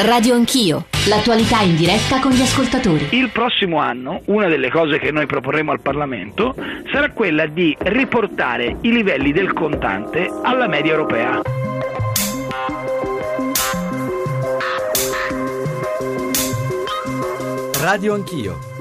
Radio 0.00 0.34
Anch'io, 0.34 0.86
l'attualità 1.08 1.60
in 1.60 1.76
diretta 1.76 2.18
con 2.18 2.32
gli 2.32 2.40
ascoltatori. 2.40 3.06
Il 3.12 3.30
prossimo 3.30 3.78
anno 3.78 4.22
una 4.26 4.48
delle 4.48 4.68
cose 4.68 4.98
che 4.98 5.12
noi 5.12 5.26
proporremo 5.26 5.70
al 5.70 5.80
Parlamento 5.80 6.54
sarà 6.90 7.10
quella 7.12 7.46
di 7.46 7.76
riportare 7.78 8.76
i 8.80 8.92
livelli 8.92 9.32
del 9.32 9.52
contante 9.52 10.28
alla 10.42 10.66
media 10.66 10.92
europea. 10.92 11.40
Radio 17.80 18.14
Anch'io 18.14 18.73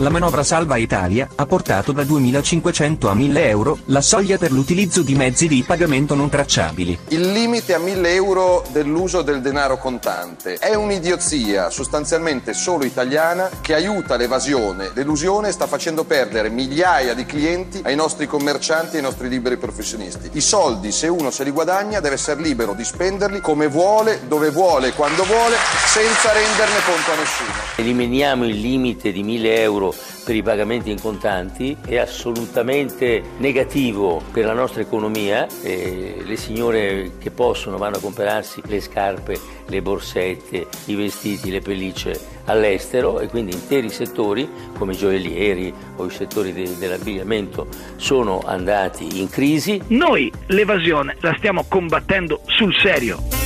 La 0.00 0.10
manovra 0.10 0.44
Salva 0.44 0.76
Italia 0.76 1.28
ha 1.34 1.44
portato 1.44 1.90
da 1.90 2.04
2.500 2.04 3.08
a 3.08 3.14
1.000 3.14 3.36
euro 3.38 3.78
la 3.86 4.00
soglia 4.00 4.38
per 4.38 4.52
l'utilizzo 4.52 5.02
di 5.02 5.16
mezzi 5.16 5.48
di 5.48 5.64
pagamento 5.66 6.14
non 6.14 6.28
tracciabili. 6.28 6.96
Il 7.08 7.32
limite 7.32 7.74
a 7.74 7.80
1.000 7.80 8.06
euro 8.06 8.64
dell'uso 8.70 9.22
del 9.22 9.40
denaro 9.40 9.76
contante 9.76 10.54
è 10.54 10.76
un'idiozia 10.76 11.70
sostanzialmente 11.70 12.54
solo 12.54 12.84
italiana 12.84 13.50
che 13.60 13.74
aiuta 13.74 14.14
l'evasione, 14.14 14.92
l'elusione 14.94 15.48
e 15.48 15.52
sta 15.52 15.66
facendo 15.66 16.04
perdere 16.04 16.48
migliaia 16.48 17.14
di 17.14 17.26
clienti 17.26 17.80
ai 17.82 17.96
nostri 17.96 18.28
commercianti 18.28 18.94
e 18.94 18.98
ai 18.98 19.04
nostri 19.04 19.28
liberi 19.28 19.56
professionisti. 19.56 20.30
I 20.34 20.40
soldi, 20.40 20.92
se 20.92 21.08
uno 21.08 21.32
se 21.32 21.42
li 21.42 21.50
guadagna, 21.50 21.98
deve 21.98 22.14
essere 22.14 22.40
libero 22.40 22.72
di 22.72 22.84
spenderli 22.84 23.40
come 23.40 23.66
vuole, 23.66 24.20
dove 24.28 24.50
vuole, 24.50 24.92
quando 24.92 25.24
vuole, 25.24 25.56
senza 25.86 26.30
renderne 26.32 26.84
conto 26.86 27.10
a 27.10 27.16
nessuno. 27.16 27.50
Eliminiamo 27.74 28.44
il 28.44 28.60
limite 28.60 29.10
di 29.10 29.24
1.000 29.24 29.44
euro 29.58 29.86
per 30.24 30.34
i 30.34 30.42
pagamenti 30.42 30.90
in 30.90 31.00
contanti 31.00 31.76
è 31.86 31.96
assolutamente 31.96 33.22
negativo 33.38 34.22
per 34.32 34.44
la 34.44 34.52
nostra 34.52 34.80
economia. 34.82 35.46
E 35.62 36.22
le 36.24 36.36
signore 36.36 37.12
che 37.18 37.30
possono 37.30 37.76
vanno 37.76 37.96
a 37.96 38.00
comprarsi 38.00 38.60
le 38.66 38.80
scarpe, 38.80 39.38
le 39.66 39.82
borsette, 39.82 40.66
i 40.86 40.94
vestiti, 40.94 41.50
le 41.50 41.60
pellicce 41.60 42.36
all'estero 42.44 43.20
e 43.20 43.28
quindi 43.28 43.52
interi 43.52 43.90
settori 43.90 44.48
come 44.76 44.92
i 44.92 44.96
gioiellieri 44.96 45.72
o 45.96 46.06
i 46.06 46.10
settori 46.10 46.52
de- 46.52 46.76
dell'abbigliamento 46.78 47.66
sono 47.96 48.42
andati 48.44 49.20
in 49.20 49.28
crisi. 49.28 49.80
Noi 49.88 50.32
l'evasione 50.46 51.16
la 51.20 51.34
stiamo 51.36 51.64
combattendo 51.68 52.40
sul 52.46 52.74
serio. 52.74 53.37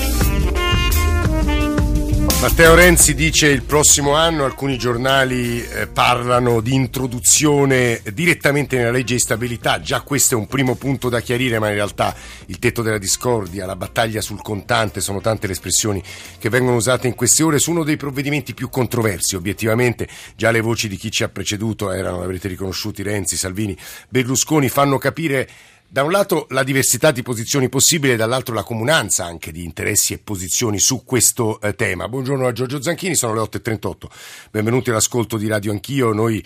Matteo 2.43 2.75
Renzi 2.75 3.15
dice 3.15 3.47
il 3.47 3.63
prossimo 3.63 4.17
anno 4.17 4.45
alcuni 4.45 4.77
giornali 4.77 5.65
eh, 5.65 5.87
parlano 5.87 6.61
di 6.61 6.75
introduzione 6.75 8.03
direttamente 8.13 8.77
nella 8.77 8.91
legge 8.91 9.15
di 9.15 9.21
stabilità, 9.21 9.79
già 9.81 10.01
questo 10.01 10.35
è 10.35 10.37
un 10.37 10.49
primo 10.49 10.75
punto 10.75 11.09
da 11.09 11.21
chiarire, 11.21 11.61
ma 11.61 11.69
in 11.69 11.75
realtà 11.75 12.13
il 12.47 12.59
tetto 12.59 12.83
della 12.83 12.99
discordia, 12.99 13.65
la 13.65 13.77
battaglia 13.77 14.21
sul 14.21 14.43
contante 14.43 15.01
sono 15.01 15.21
tante 15.21 15.47
le 15.47 15.53
espressioni 15.53 16.03
che 16.41 16.49
vengono 16.49 16.79
usate 16.79 17.07
in 17.07 17.15
queste 17.15 17.45
ore. 17.45 17.61
Su 17.61 17.71
uno 17.71 17.85
dei 17.85 17.97
provvedimenti 17.97 18.55
più 18.55 18.69
controversi, 18.69 19.37
obiettivamente 19.37 20.09
già 20.35 20.51
le 20.51 20.61
voci 20.61 20.89
di 20.89 20.97
chi 20.97 21.13
ci 21.13 21.23
ha 21.23 21.29
preceduto 21.29 21.93
erano, 21.93 22.19
l'avrete 22.19 22.49
riconosciuti, 22.49 23.05
Renzi, 23.05 23.37
Salvini, 23.37 23.79
Berlusconi, 24.09 24.69
fanno 24.69 24.99
capire 24.99 25.49
da 25.93 26.03
un 26.03 26.11
lato 26.11 26.47
la 26.49 26.63
diversità 26.63 27.11
di 27.11 27.21
posizioni 27.21 27.69
possibili 27.69 28.15
e 28.15 28.17
dall'altro 28.17 28.55
la 28.55 28.63
comunanza 28.63 29.27
anche 29.27 29.53
di 29.53 29.63
interessi 29.63 30.15
e 30.15 30.19
posizioni 30.19 30.79
su 30.79 31.05
questo 31.05 31.61
eh, 31.61 31.75
tema. 31.75 32.09
Buongiorno 32.09 32.47
a 32.47 32.53
Giorgio 32.53 32.81
Zanchini, 32.81 33.15
sono 33.15 33.35
le 33.35 33.41
8.38. 33.41 33.95
Benvenuti 34.51 34.89
all'ascolto 34.89 35.37
di 35.37 35.49
Radio 35.49 35.71
Anch'io. 35.71 36.15
Noi 36.15 36.43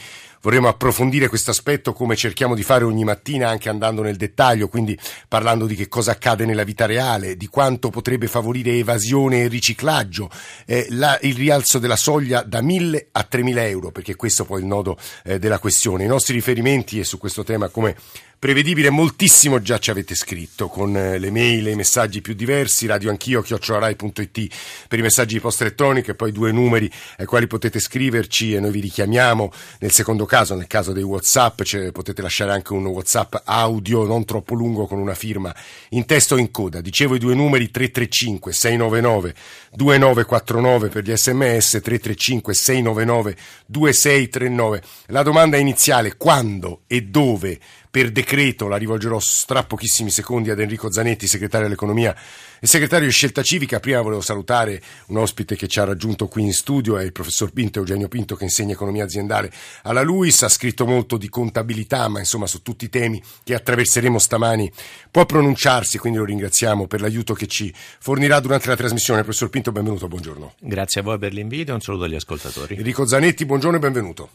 vorremmo 0.46 0.68
approfondire 0.68 1.26
questo 1.26 1.50
aspetto 1.50 1.92
come 1.92 2.14
cerchiamo 2.14 2.54
di 2.54 2.62
fare 2.62 2.84
ogni 2.84 3.02
mattina 3.02 3.48
anche 3.48 3.68
andando 3.68 4.00
nel 4.02 4.14
dettaglio, 4.14 4.68
quindi 4.68 4.96
parlando 5.26 5.66
di 5.66 5.74
che 5.74 5.88
cosa 5.88 6.12
accade 6.12 6.46
nella 6.46 6.62
vita 6.62 6.86
reale, 6.86 7.36
di 7.36 7.48
quanto 7.48 7.90
potrebbe 7.90 8.28
favorire 8.28 8.70
evasione 8.70 9.42
e 9.42 9.48
riciclaggio, 9.48 10.30
eh, 10.64 10.86
la, 10.90 11.18
il 11.22 11.34
rialzo 11.34 11.80
della 11.80 11.96
soglia 11.96 12.42
da 12.42 12.60
1.000 12.60 13.06
a 13.10 13.26
3.000 13.28 13.58
euro, 13.58 13.90
perché 13.90 14.14
questo 14.14 14.44
poi 14.44 14.60
è 14.60 14.62
il 14.62 14.68
nodo 14.68 14.96
eh, 15.24 15.40
della 15.40 15.58
questione. 15.58 16.04
I 16.04 16.06
nostri 16.06 16.34
riferimenti 16.34 17.00
e 17.00 17.04
su 17.04 17.18
questo 17.18 17.42
tema 17.42 17.68
come 17.68 17.96
prevedibile, 18.38 18.90
moltissimo 18.90 19.60
già 19.62 19.78
ci 19.78 19.90
avete 19.90 20.14
scritto 20.14 20.68
con 20.68 20.96
eh, 20.96 21.18
le 21.18 21.30
mail 21.30 21.68
e 21.68 21.70
i 21.70 21.74
messaggi 21.74 22.20
più 22.20 22.34
diversi, 22.34 22.86
radioanchio, 22.86 23.40
chiocciolarai.it 23.40 24.54
per 24.88 24.98
i 24.98 25.02
messaggi 25.02 25.34
di 25.34 25.40
posta 25.40 25.64
elettronica 25.64 26.12
e 26.12 26.14
poi 26.14 26.32
due 26.32 26.52
numeri 26.52 26.90
ai 27.16 27.24
quali 27.24 27.46
potete 27.46 27.80
scriverci 27.80 28.54
e 28.54 28.60
noi 28.60 28.70
vi 28.70 28.80
richiamiamo 28.80 29.50
nel 29.80 29.90
secondo 29.90 30.26
caso, 30.26 30.35
nel 30.36 30.66
caso 30.66 30.92
dei 30.92 31.02
Whatsapp, 31.02 31.62
cioè 31.62 31.90
potete 31.92 32.20
lasciare 32.20 32.52
anche 32.52 32.72
un 32.72 32.84
Whatsapp 32.86 33.36
audio 33.44 34.04
non 34.04 34.24
troppo 34.24 34.54
lungo 34.54 34.86
con 34.86 34.98
una 34.98 35.14
firma 35.14 35.54
in 35.90 36.04
testo 36.04 36.34
o 36.34 36.38
in 36.38 36.50
coda. 36.50 36.80
Dicevo 36.80 37.14
i 37.14 37.18
due 37.18 37.34
numeri 37.34 37.70
335 37.70 38.52
699 38.52 39.34
2949 39.72 40.88
per 40.88 41.04
gli 41.04 41.16
sms, 41.16 41.80
335 41.82 42.54
699 42.54 43.36
2639. 43.66 44.82
La 45.06 45.22
domanda 45.22 45.56
iniziale 45.56 46.16
quando 46.16 46.82
e 46.86 47.02
dove 47.02 47.58
per 47.96 48.10
decreto, 48.10 48.68
la 48.68 48.76
rivolgerò 48.76 49.18
tra 49.46 49.62
pochissimi 49.62 50.10
secondi 50.10 50.50
ad 50.50 50.60
Enrico 50.60 50.92
Zanetti, 50.92 51.26
segretario 51.26 51.64
dell'economia 51.64 52.14
e 52.60 52.66
segretario 52.66 53.06
di 53.06 53.12
Scelta 53.12 53.40
Civica. 53.40 53.80
Prima 53.80 54.02
volevo 54.02 54.20
salutare 54.20 54.82
un 55.06 55.16
ospite 55.16 55.56
che 55.56 55.66
ci 55.66 55.80
ha 55.80 55.84
raggiunto 55.84 56.28
qui 56.28 56.42
in 56.42 56.52
studio, 56.52 56.98
è 56.98 57.02
il 57.02 57.12
professor 57.12 57.50
Pinto, 57.54 57.78
Eugenio 57.78 58.08
Pinto, 58.08 58.36
che 58.36 58.44
insegna 58.44 58.74
economia 58.74 59.04
aziendale 59.04 59.50
alla 59.84 60.02
LUIS, 60.02 60.42
ha 60.42 60.50
scritto 60.50 60.84
molto 60.84 61.16
di 61.16 61.30
contabilità, 61.30 62.06
ma 62.08 62.18
insomma 62.18 62.46
su 62.46 62.60
tutti 62.60 62.84
i 62.84 62.90
temi 62.90 63.18
che 63.42 63.54
attraverseremo 63.54 64.18
stamani 64.18 64.70
può 65.10 65.24
pronunciarsi, 65.24 65.96
quindi 65.96 66.18
lo 66.18 66.26
ringraziamo 66.26 66.86
per 66.86 67.00
l'aiuto 67.00 67.32
che 67.32 67.46
ci 67.46 67.72
fornirà 67.74 68.40
durante 68.40 68.68
la 68.68 68.76
trasmissione. 68.76 69.22
Professor 69.22 69.48
Pinto, 69.48 69.72
benvenuto, 69.72 70.06
buongiorno. 70.06 70.52
Grazie 70.58 71.00
a 71.00 71.02
voi 71.02 71.16
per 71.16 71.32
l'invito 71.32 71.70
e 71.70 71.74
un 71.76 71.80
saluto 71.80 72.04
agli 72.04 72.16
ascoltatori. 72.16 72.76
Enrico 72.76 73.06
Zanetti, 73.06 73.46
buongiorno 73.46 73.78
e 73.78 73.80
benvenuto. 73.80 74.28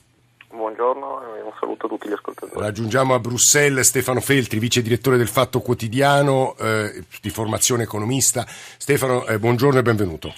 Buongiorno 0.50 1.36
e 1.38 1.42
un 1.44 1.54
saluto 1.60 1.86
a 1.86 1.90
tutti 2.02 2.10
gli 2.10 2.14
ascoltatori. 2.14 2.60
Raggiungiamo 2.60 3.14
a 3.14 3.20
Bruxelles 3.20 3.88
Stefano 3.88 4.20
Feltri, 4.20 4.60
vice 4.60 4.82
direttore 4.82 5.18
del 5.18 5.28
Fatto 5.28 5.62
Quotidiano, 5.62 6.56
eh, 6.58 7.04
di 7.22 7.30
formazione 7.30 7.84
economista. 7.84 8.46
Stefano, 8.48 9.26
eh, 9.28 9.38
buongiorno 9.38 9.80
e 9.80 9.82
benvenuto. 9.84 10.34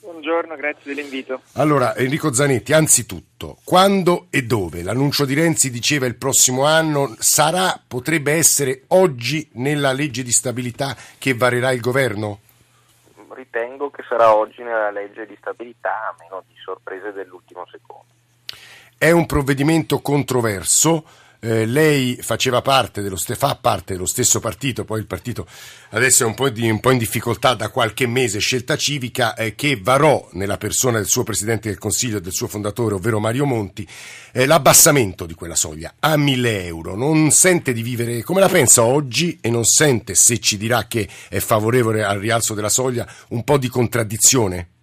Buongiorno, 0.00 0.54
grazie 0.56 0.94
dell'invito. 0.94 1.40
Allora, 1.54 1.96
Enrico 1.96 2.32
Zanetti, 2.32 2.74
anzitutto, 2.74 3.56
quando 3.64 4.26
e 4.28 4.42
dove? 4.42 4.82
L'annuncio 4.82 5.24
di 5.24 5.32
Renzi 5.32 5.70
diceva 5.70 6.04
il 6.04 6.16
prossimo 6.16 6.66
anno 6.66 7.14
sarà, 7.18 7.80
potrebbe 7.86 8.32
essere 8.32 8.82
oggi 8.88 9.48
nella 9.54 9.92
legge 9.92 10.22
di 10.22 10.32
stabilità 10.32 10.94
che 11.18 11.34
varerà 11.34 11.72
il 11.72 11.80
governo? 11.80 12.40
Ritengo 13.30 13.88
che 13.88 14.02
sarà 14.06 14.34
oggi 14.34 14.62
nella 14.62 14.90
legge 14.90 15.24
di 15.24 15.34
stabilità, 15.40 16.10
a 16.10 16.14
meno 16.20 16.44
di 16.46 16.54
sorprese 16.62 17.12
dell'ultimo 17.12 17.64
secondo. 17.70 17.89
È 19.02 19.10
un 19.10 19.24
provvedimento 19.24 20.00
controverso. 20.00 21.06
Eh, 21.40 21.64
lei 21.64 22.18
faceva 22.20 22.60
parte 22.60 23.00
dello, 23.00 23.16
fa 23.16 23.56
parte 23.56 23.94
dello 23.94 24.04
stesso 24.04 24.40
partito, 24.40 24.84
poi 24.84 25.00
il 25.00 25.06
partito 25.06 25.46
adesso 25.92 26.24
è 26.24 26.26
un 26.26 26.34
po', 26.34 26.50
di, 26.50 26.68
un 26.68 26.80
po 26.80 26.90
in 26.90 26.98
difficoltà 26.98 27.54
da 27.54 27.70
qualche 27.70 28.06
mese, 28.06 28.40
scelta 28.40 28.76
civica, 28.76 29.32
eh, 29.36 29.54
che 29.54 29.80
varò 29.82 30.28
nella 30.32 30.58
persona 30.58 30.98
del 30.98 31.06
suo 31.06 31.22
Presidente 31.22 31.70
del 31.70 31.78
Consiglio 31.78 32.18
e 32.18 32.20
del 32.20 32.34
suo 32.34 32.46
fondatore, 32.46 32.96
ovvero 32.96 33.20
Mario 33.20 33.46
Monti, 33.46 33.88
eh, 34.32 34.44
l'abbassamento 34.44 35.24
di 35.24 35.32
quella 35.32 35.56
soglia 35.56 35.94
a 35.98 36.18
1000 36.18 36.66
euro. 36.66 36.94
Non 36.94 37.30
sente 37.30 37.72
di 37.72 37.80
vivere 37.80 38.20
come 38.20 38.40
la 38.40 38.50
pensa 38.50 38.82
oggi 38.82 39.38
e 39.40 39.48
non 39.48 39.64
sente, 39.64 40.14
se 40.14 40.40
ci 40.40 40.58
dirà 40.58 40.86
che 40.86 41.08
è 41.30 41.38
favorevole 41.38 42.04
al 42.04 42.18
rialzo 42.18 42.52
della 42.52 42.68
soglia, 42.68 43.10
un 43.28 43.44
po' 43.44 43.56
di 43.56 43.68
contraddizione? 43.68 44.79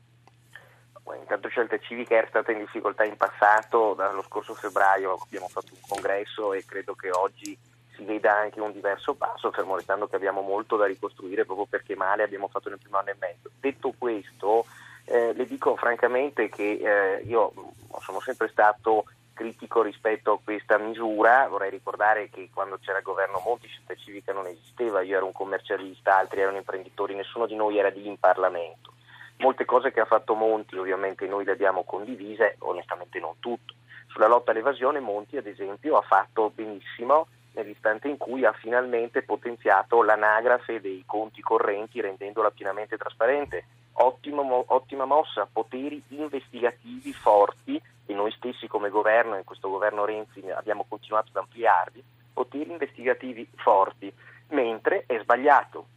Intanto 1.28 1.50
Scelta 1.50 1.78
Civica 1.80 2.16
era 2.16 2.28
stata 2.28 2.54
in 2.54 2.60
difficoltà 2.60 3.04
in 3.04 3.18
passato, 3.18 3.94
dallo 3.96 4.22
scorso 4.22 4.54
febbraio 4.54 5.20
abbiamo 5.22 5.50
fatto 5.50 5.74
un 5.74 5.82
congresso 5.86 6.54
e 6.54 6.64
credo 6.66 6.96
che 6.96 7.12
oggi 7.12 7.58
si 7.94 8.06
veda 8.06 8.38
anche 8.38 8.62
un 8.62 8.72
diverso 8.72 9.14
passo, 9.14 9.52
fermo 9.52 9.76
restando 9.76 10.08
che 10.08 10.16
abbiamo 10.16 10.40
molto 10.40 10.78
da 10.78 10.86
ricostruire 10.86 11.44
proprio 11.44 11.66
perché 11.66 11.98
male 11.98 12.24
abbiamo 12.24 12.48
fatto 12.48 12.70
nel 12.70 12.78
primo 12.78 12.98
anno 13.00 13.10
e 13.10 13.18
mezzo. 13.20 13.50
Detto 13.60 13.94
questo, 13.98 14.66
eh, 15.04 15.34
le 15.34 15.46
dico 15.46 15.76
francamente 15.76 16.48
che 16.48 16.80
eh, 16.82 17.22
io 17.26 17.52
sono 18.00 18.22
sempre 18.22 18.48
stato 18.48 19.04
critico 19.34 19.82
rispetto 19.82 20.32
a 20.32 20.40
questa 20.42 20.78
misura, 20.78 21.46
vorrei 21.50 21.72
ricordare 21.72 22.30
che 22.30 22.50
quando 22.54 22.80
c'era 22.80 23.00
il 23.00 23.04
governo 23.04 23.42
Monti 23.44 23.68
Scelta 23.68 23.96
Civica 23.96 24.32
non 24.32 24.48
esisteva, 24.48 25.02
io 25.02 25.18
ero 25.18 25.26
un 25.26 25.34
commercialista, 25.34 26.16
altri 26.16 26.40
erano 26.40 26.56
imprenditori, 26.56 27.16
nessuno 27.16 27.48
di 27.48 27.56
noi 27.56 27.78
era 27.78 27.90
lì 27.90 28.08
in 28.08 28.18
Parlamento. 28.18 28.94
Molte 29.38 29.66
cose 29.66 29.92
che 29.92 30.00
ha 30.00 30.06
fatto 30.06 30.34
Monti 30.34 30.78
ovviamente 30.78 31.28
noi 31.28 31.46
le 31.46 31.52
abbiamo 31.52 31.84
condivise, 31.84 32.56
onestamente 32.60 33.20
non 33.20 33.34
tutto. 33.40 33.76
Sulla 34.08 34.28
lotta 34.28 34.52
all'evasione 34.52 35.00
Monti 35.00 35.38
ad 35.38 35.46
esempio 35.46 35.98
ha 35.98 36.02
fatto 36.02 36.52
benissimo 36.54 37.28
nell'istante 37.54 38.08
in 38.08 38.18
cui 38.18 38.46
ha 38.46 38.54
finalmente 38.54 39.22
potenziato 39.22 40.02
l'anagrafe 40.02 40.82
dei 40.82 41.04
conti 41.06 41.42
correnti 41.42 42.02
rendendola 42.02 42.52
pienamente 42.52 42.98
trasparente. 42.98 43.66
Ottimo, 44.00 44.64
ottima 44.68 45.06
mossa, 45.06 45.48
poteri 45.52 46.02
investigativi 46.10 47.14
forti 47.14 47.82
e 48.06 48.14
noi 48.14 48.32
stessi 48.32 48.68
come 48.68 48.90
governo, 48.90 49.36
in 49.36 49.44
questo 49.44 49.70
governo 49.70 50.06
Renzi 50.06 50.44
abbiamo 50.50 50.86
continuato 50.88 51.30
ad 51.30 51.38
ampliarli, 51.38 52.04
poteri 52.34 52.72
investigativi 52.72 53.48
forti, 53.56 54.12
mentre 54.50 55.04
è 55.08 55.20
sbagliato 55.20 55.88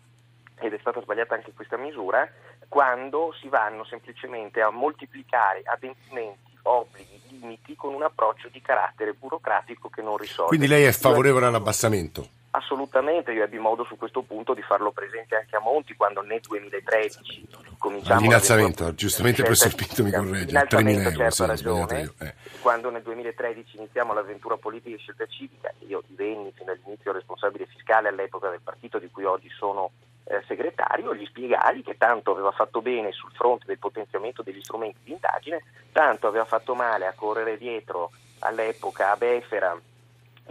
ed 0.58 0.72
è 0.72 0.78
stata 0.78 1.00
sbagliata 1.00 1.34
anche 1.34 1.52
questa 1.52 1.76
misura, 1.76 2.28
quando 2.70 3.34
si 3.40 3.48
vanno 3.48 3.84
semplicemente 3.84 4.60
a 4.60 4.70
moltiplicare 4.70 5.62
adempimenti, 5.64 6.56
obblighi, 6.62 7.20
limiti 7.30 7.74
con 7.74 7.92
un 7.92 8.04
approccio 8.04 8.48
di 8.48 8.62
carattere 8.62 9.12
burocratico 9.12 9.88
che 9.88 10.00
non 10.02 10.16
risolve. 10.16 10.50
Quindi 10.50 10.68
lei 10.68 10.84
è 10.84 10.92
favorevole 10.92 11.46
all'abbassamento? 11.46 12.28
Assolutamente, 12.52 13.32
io 13.32 13.42
ebbi 13.42 13.58
modo 13.58 13.82
su 13.82 13.96
questo 13.96 14.22
punto 14.22 14.54
di 14.54 14.62
farlo 14.62 14.92
presente 14.92 15.34
anche 15.34 15.56
a 15.56 15.60
Monti 15.60 15.94
quando 15.94 16.20
nel 16.20 16.40
2013 16.40 17.48
cominciamo 17.76 18.20
L'innalzamento, 18.20 18.86
a 18.86 18.94
giustamente 18.94 19.40
il 19.40 19.46
professor 19.46 19.74
Pinto 19.74 20.04
mi 20.04 20.12
corregge, 20.12 20.56
3.000 20.56 20.88
euro, 20.90 21.10
certo, 21.10 21.46
ragione, 21.46 22.00
io. 22.02 22.14
Eh. 22.18 22.34
quando 22.60 22.90
nel 22.90 23.02
2013 23.02 23.78
iniziamo 23.78 24.12
l'avventura 24.12 24.56
politica 24.56 24.94
e 24.94 24.98
scelta 24.98 25.26
civica, 25.26 25.72
io 25.88 26.04
divenni 26.06 26.52
fino 26.54 26.70
all'inizio 26.70 27.10
responsabile 27.10 27.66
fiscale 27.66 28.08
all'epoca 28.08 28.48
del 28.48 28.60
partito 28.62 29.00
di 29.00 29.08
cui 29.10 29.24
oggi 29.24 29.48
sono 29.56 29.90
eh, 30.30 30.42
segretario, 30.46 31.14
gli 31.14 31.26
spiegai 31.26 31.82
che 31.82 31.96
tanto 31.96 32.30
aveva 32.30 32.52
fatto 32.52 32.80
bene 32.80 33.10
sul 33.10 33.32
fronte 33.32 33.64
del 33.66 33.78
potenziamento 33.78 34.42
degli 34.42 34.62
strumenti 34.62 35.00
di 35.02 35.12
indagine, 35.12 35.64
tanto 35.90 36.28
aveva 36.28 36.44
fatto 36.44 36.76
male 36.76 37.06
a 37.06 37.14
correre 37.14 37.58
dietro 37.58 38.12
all'epoca 38.38 39.10
a 39.10 39.16
Befera 39.16 39.76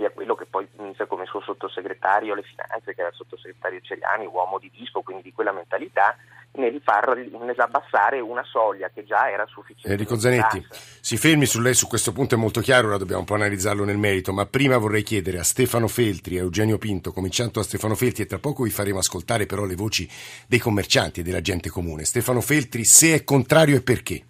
e 0.04 0.06
a 0.06 0.12
quello 0.12 0.36
che 0.36 0.46
poi 0.46 0.68
inizia 0.78 1.06
come 1.06 1.26
suo 1.26 1.42
sottosegretario 1.42 2.34
alle 2.34 2.44
finanze, 2.44 2.94
che 2.94 3.02
era 3.02 3.10
il 3.10 3.16
sottosegretario 3.16 3.82
Ceriani, 3.82 4.26
uomo 4.26 4.58
di 4.58 4.72
disco, 4.74 5.02
quindi 5.02 5.24
di 5.24 5.34
quella 5.34 5.52
mentalità, 5.52 6.16
nel 6.54 6.82
far 6.84 7.16
nell'abbassare 7.16 8.20
una 8.20 8.44
soglia 8.44 8.90
che 8.90 9.04
già 9.04 9.30
era 9.30 9.46
sufficiente. 9.46 9.92
Enrico 9.92 10.18
Zanetti, 10.18 10.66
si 11.00 11.18
fermi 11.18 11.46
su 11.46 11.60
lei 11.60 11.74
su 11.74 11.88
questo 11.88 12.12
punto, 12.12 12.36
è 12.36 12.38
molto 12.38 12.62
chiaro, 12.62 12.88
ora 12.88 12.98
dobbiamo 12.98 13.22
un 13.22 13.26
po' 13.28 13.36
analizzarlo 13.36 13.84
nel 13.84 13.98
merito, 13.98 14.34
ma 14.34 14.46
prima 14.46 14.78
vorrei 14.78 15.04
chiedere 15.04 15.38
a 15.40 15.44
Stefano 15.44 15.88
Feltri 15.88 16.36
e 16.36 16.40
a 16.40 16.44
Eugenio 16.44 16.78
Pinto, 16.78 17.12
cominciando 17.12 17.60
a 17.60 17.64
Stefano 17.64 17.96
Feltri 17.96 18.24
e 18.24 18.26
tra 18.26 18.40
poco 18.40 18.64
vi 18.64 18.72
faremo 18.72 19.00
ascoltare 19.00 19.46
però 19.46 19.66
le 19.66 19.76
voci 19.76 20.10
dei 20.48 20.60
commercianti 20.60 21.20
e 21.20 21.24
della 21.24 21.42
gente 21.42 21.70
comune. 21.70 22.06
Stefano 22.06 22.42
Feltri, 22.42 22.86
se 22.86 23.14
è 23.14 23.24
contrario 23.24 23.76
e 23.76 23.82
perché? 23.82 24.24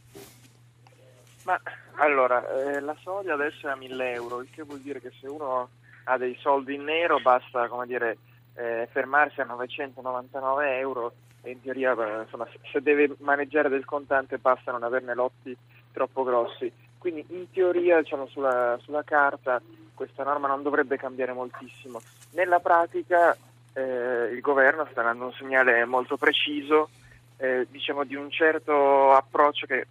Ma 1.44 1.60
allora, 2.00 2.48
eh, 2.48 2.80
la 2.80 2.96
soglia 3.02 3.34
adesso 3.34 3.68
è 3.68 3.72
a 3.72 3.76
1000 3.76 4.14
euro, 4.14 4.42
il 4.42 4.50
che 4.52 4.64
vuol 4.64 4.80
dire 4.80 5.00
che 5.00 5.12
se 5.20 5.28
uno 5.28 5.70
ha 6.06 6.18
dei 6.18 6.36
soldi 6.40 6.76
in 6.76 6.84
nero 6.84 7.20
basta, 7.20 7.68
come 7.68 7.86
dire, 7.86 8.18
eh, 8.56 8.88
fermarsi 8.92 9.42
a 9.42 9.46
999 9.46 10.78
euro 10.80 11.14
e 11.42 11.52
in 11.52 11.62
teoria, 11.62 11.96
beh, 11.96 12.22
insomma, 12.24 12.48
se 12.72 12.82
deve 12.82 13.16
maneggiare 13.20 13.70
del 13.70 13.86
contante 13.86 14.38
basta 14.38 14.72
non 14.72 14.84
averne 14.84 15.14
lotti 15.14 15.56
troppo 15.92 16.24
grossi. 16.24 16.72
Quindi 16.98 17.26
in 17.30 17.50
teoria, 17.52 18.02
diciamo, 18.02 18.28
sulla, 18.28 18.78
sulla 18.82 19.04
carta 19.04 19.62
questa 19.94 20.24
norma 20.24 20.48
non 20.48 20.64
dovrebbe 20.64 20.98
cambiare 20.98 21.34
moltissimo. 21.34 22.02
Nella 22.32 22.60
pratica 22.60 23.36
eh, 23.74 24.30
il 24.32 24.40
governo 24.40 24.88
sta 24.92 25.02
dando 25.02 25.26
un 25.26 25.34
segnale 25.34 25.84
molto 25.84 26.16
preciso 26.16 26.90
eh, 27.40 27.68
diciamo 27.70 28.04
di 28.04 28.16
un 28.16 28.30
certo 28.30 29.14
approccio 29.14 29.66
che 29.66 29.88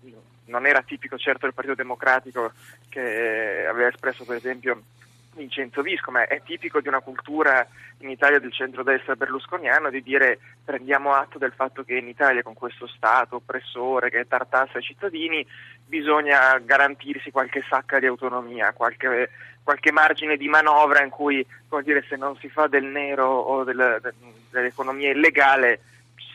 non 0.46 0.66
era 0.66 0.82
tipico 0.82 1.18
certo 1.18 1.40
del 1.46 1.54
Partito 1.54 1.74
Democratico 1.74 2.52
che 2.88 3.66
aveva 3.66 3.88
espresso 3.88 4.24
per 4.24 4.36
esempio 4.36 4.82
Vincenzo 5.34 5.82
Visco, 5.82 6.10
ma 6.10 6.26
è 6.26 6.42
tipico 6.44 6.80
di 6.80 6.88
una 6.88 7.00
cultura 7.00 7.66
in 7.98 8.10
Italia 8.10 8.40
del 8.40 8.52
centrodestra 8.52 9.14
berlusconiano 9.14 9.88
di 9.88 10.02
dire 10.02 10.38
prendiamo 10.64 11.14
atto 11.14 11.38
del 11.38 11.52
fatto 11.52 11.84
che 11.84 11.96
in 11.96 12.08
Italia 12.08 12.42
con 12.42 12.54
questo 12.54 12.86
Stato 12.86 13.36
oppressore 13.36 14.10
che 14.10 14.26
tartassa 14.26 14.78
ai 14.78 14.82
cittadini 14.82 15.46
bisogna 15.86 16.58
garantirsi 16.58 17.30
qualche 17.30 17.64
sacca 17.68 17.98
di 17.98 18.06
autonomia, 18.06 18.72
qualche, 18.72 19.30
qualche 19.62 19.92
margine 19.92 20.36
di 20.36 20.48
manovra 20.48 21.02
in 21.02 21.10
cui 21.10 21.46
dire, 21.82 22.04
se 22.08 22.16
non 22.16 22.36
si 22.36 22.48
fa 22.48 22.66
del 22.66 22.84
nero 22.84 23.26
o 23.26 23.64
del, 23.64 24.12
dell'economia 24.50 25.10
illegale 25.10 25.80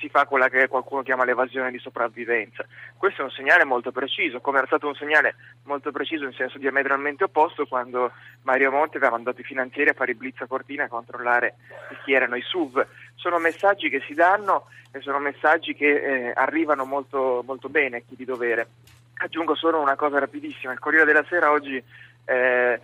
si 0.04 0.10
fa 0.10 0.26
quella 0.26 0.50
che 0.50 0.68
qualcuno 0.68 1.02
chiama 1.02 1.24
l'evasione 1.24 1.72
di 1.72 1.80
sopravvivenza. 1.80 2.66
Questo 2.98 3.22
è 3.22 3.24
un 3.24 3.32
segnale 3.32 3.64
molto 3.64 3.94
preciso, 3.94 4.42
come 4.42 4.58
era 4.58 4.68
stato 4.68 4.88
un 4.88 4.96
segnale 4.96 5.36
molto 5.64 5.94
preciso 5.94 6.26
in 6.26 6.34
senso 6.34 6.58
diametralmente 6.58 7.24
opposto 7.24 7.66
quando 7.66 8.12
Mario 8.42 8.70
Monti 8.70 8.98
aveva 8.98 9.14
mandato 9.14 9.40
i 9.40 9.46
finanzieri 9.46 9.92
a 9.92 9.94
fare 9.94 10.12
i 10.12 10.16
blitz 10.16 10.42
a 10.42 10.48
Cortina 10.48 10.84
a 10.84 10.90
controllare 10.90 11.56
chi 12.04 12.12
erano 12.12 12.36
i 12.36 12.42
SUV. 12.42 12.86
Sono 13.16 13.40
messaggi 13.40 13.90
che 13.90 14.02
si 14.06 14.14
danno 14.14 14.66
e 14.92 15.00
sono 15.00 15.20
messaggi 15.20 15.74
che 15.74 15.88
eh, 15.88 16.34
arrivano 16.36 16.84
molto, 16.84 17.42
molto 17.46 17.70
bene 17.70 17.98
a 17.98 18.02
chi 18.06 18.18
di 18.18 18.26
dovere. 18.26 18.68
Aggiungo 19.16 19.56
solo 19.56 19.80
una 19.80 19.96
cosa 19.96 20.20
rapidissima, 20.20 20.74
il 20.74 20.80
Corriere 20.80 21.06
della 21.06 21.24
Sera 21.30 21.50
oggi 21.50 21.82
eh, 22.26 22.82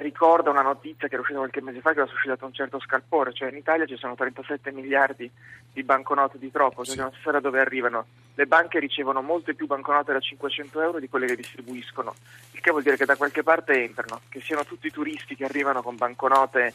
ricorda 0.00 0.50
una 0.50 0.62
notizia 0.62 1.08
che 1.08 1.14
era 1.14 1.22
uscita 1.22 1.40
qualche 1.40 1.60
mese 1.60 1.80
fa 1.80 1.92
che 1.92 2.00
ha 2.00 2.06
suscitato 2.06 2.46
un 2.46 2.52
certo 2.52 2.78
scalpore, 2.78 3.32
cioè 3.32 3.50
in 3.50 3.56
Italia 3.56 3.84
ci 3.84 3.96
sono 3.96 4.14
37 4.14 4.70
miliardi 4.70 5.30
di 5.72 5.82
banconote 5.82 6.38
di 6.38 6.50
troppo, 6.52 6.84
cioè 6.84 6.96
non 6.96 7.12
si 7.12 7.20
sa 7.22 7.32
da 7.32 7.40
dove 7.40 7.58
arrivano. 7.58 8.06
Le 8.34 8.46
banche 8.46 8.78
ricevono 8.78 9.22
molte 9.22 9.54
più 9.54 9.66
banconote 9.66 10.12
da 10.12 10.20
500 10.20 10.80
euro 10.80 11.00
di 11.00 11.08
quelle 11.08 11.26
che 11.26 11.36
distribuiscono, 11.36 12.14
il 12.52 12.60
che 12.60 12.70
vuol 12.70 12.82
dire 12.82 12.96
che 12.96 13.06
da 13.06 13.16
qualche 13.16 13.42
parte 13.42 13.82
entrano, 13.82 14.20
che 14.28 14.40
siano 14.40 14.64
tutti 14.64 14.86
i 14.86 14.92
turisti 14.92 15.34
che 15.34 15.44
arrivano 15.44 15.82
con 15.82 15.96
banconote 15.96 16.72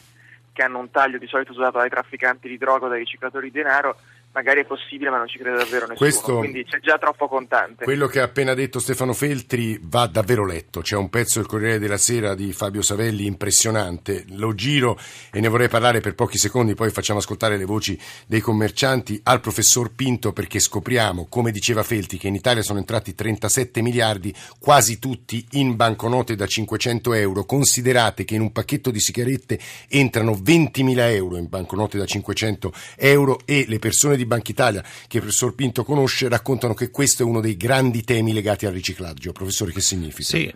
che 0.52 0.62
hanno 0.62 0.78
un 0.78 0.90
taglio 0.90 1.16
di 1.16 1.26
solito 1.26 1.52
usato 1.52 1.78
dai 1.78 1.88
trafficanti 1.88 2.46
di 2.46 2.58
droga 2.58 2.84
o 2.84 2.88
dai 2.88 2.98
riciclatori 2.98 3.50
di 3.50 3.58
denaro, 3.58 3.96
magari 4.32 4.60
è 4.60 4.64
possibile 4.64 5.10
ma 5.10 5.18
non 5.18 5.28
ci 5.28 5.38
crede 5.38 5.58
davvero 5.58 5.86
nessuno, 5.86 5.96
Questo, 5.96 6.38
quindi 6.38 6.64
c'è 6.64 6.80
già 6.80 6.98
troppo 6.98 7.28
contante. 7.28 7.84
Quello 7.84 8.06
che 8.06 8.20
ha 8.20 8.24
appena 8.24 8.54
detto 8.54 8.78
Stefano 8.78 9.12
Feltri 9.12 9.78
va 9.82 10.06
davvero 10.06 10.46
letto, 10.46 10.80
c'è 10.80 10.96
un 10.96 11.10
pezzo 11.10 11.38
del 11.38 11.48
Corriere 11.48 11.78
della 11.78 11.98
Sera 11.98 12.34
di 12.34 12.52
Fabio 12.52 12.82
Savelli 12.82 13.26
impressionante, 13.26 14.24
lo 14.30 14.54
giro 14.54 14.98
e 15.30 15.40
ne 15.40 15.48
vorrei 15.48 15.68
parlare 15.68 16.00
per 16.00 16.14
pochi 16.14 16.38
secondi, 16.38 16.74
poi 16.74 16.90
facciamo 16.90 17.18
ascoltare 17.18 17.56
le 17.56 17.64
voci 17.64 17.98
dei 18.26 18.40
commercianti 18.40 19.20
al 19.24 19.40
professor 19.40 19.92
Pinto 19.94 20.32
perché 20.32 20.58
scopriamo, 20.58 21.26
come 21.28 21.50
diceva 21.50 21.82
Feltri, 21.82 22.16
che 22.16 22.28
in 22.28 22.34
Italia 22.34 22.62
sono 22.62 22.78
entrati 22.78 23.14
37 23.14 23.82
miliardi, 23.82 24.34
quasi 24.58 24.98
tutti 24.98 25.44
in 25.52 25.76
banconote 25.76 26.36
da 26.36 26.46
500 26.46 27.12
euro, 27.12 27.44
considerate 27.44 28.24
che 28.24 28.34
in 28.34 28.40
un 28.40 28.52
pacchetto 28.52 28.90
di 28.90 29.00
sigarette 29.00 29.58
entrano 29.88 30.32
20.000 30.32 30.98
euro 31.12 31.36
in 31.36 31.48
banconote 31.48 31.98
da 31.98 32.06
500 32.06 32.72
euro 32.96 33.40
e 33.44 33.66
le 33.68 33.78
persone 33.78 34.16
di 34.16 34.21
di 34.22 34.28
Banca 34.28 34.50
Italia 34.50 34.82
che 34.82 35.16
il 35.16 35.22
professor 35.22 35.54
Pinto 35.54 35.84
conosce 35.84 36.28
raccontano 36.28 36.74
che 36.74 36.90
questo 36.90 37.22
è 37.22 37.26
uno 37.26 37.40
dei 37.40 37.56
grandi 37.56 38.02
temi 38.02 38.32
legati 38.32 38.66
al 38.66 38.72
riciclaggio. 38.72 39.32
Professore, 39.32 39.72
che 39.72 39.80
significa? 39.80 40.36
Sì. 40.36 40.54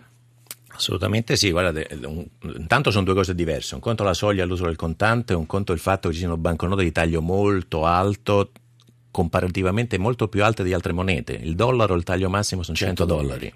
Assolutamente 0.69 1.35
sì, 1.37 1.49
guardate, 1.49 1.87
intanto 2.55 2.91
sono 2.91 3.03
due 3.03 3.15
cose 3.15 3.33
diverse, 3.33 3.73
un 3.73 3.81
conto 3.81 4.03
la 4.03 4.13
soglia 4.13 4.43
all'uso 4.43 4.65
del 4.65 4.75
contante, 4.75 5.33
un 5.33 5.47
conto 5.47 5.73
il 5.73 5.79
fatto 5.79 6.07
che 6.07 6.13
ci 6.13 6.19
siano 6.19 6.37
banconote 6.37 6.83
di 6.83 6.91
taglio 6.91 7.19
molto 7.19 7.83
alto, 7.83 8.51
comparativamente 9.09 9.97
molto 9.97 10.27
più 10.27 10.43
alte 10.43 10.61
di 10.63 10.73
altre 10.73 10.93
monete, 10.93 11.33
il 11.33 11.55
dollaro, 11.55 11.95
il 11.95 12.03
taglio 12.03 12.29
massimo 12.29 12.61
sono 12.61 12.77
100, 12.77 13.07
100 13.07 13.15
dollari, 13.15 13.51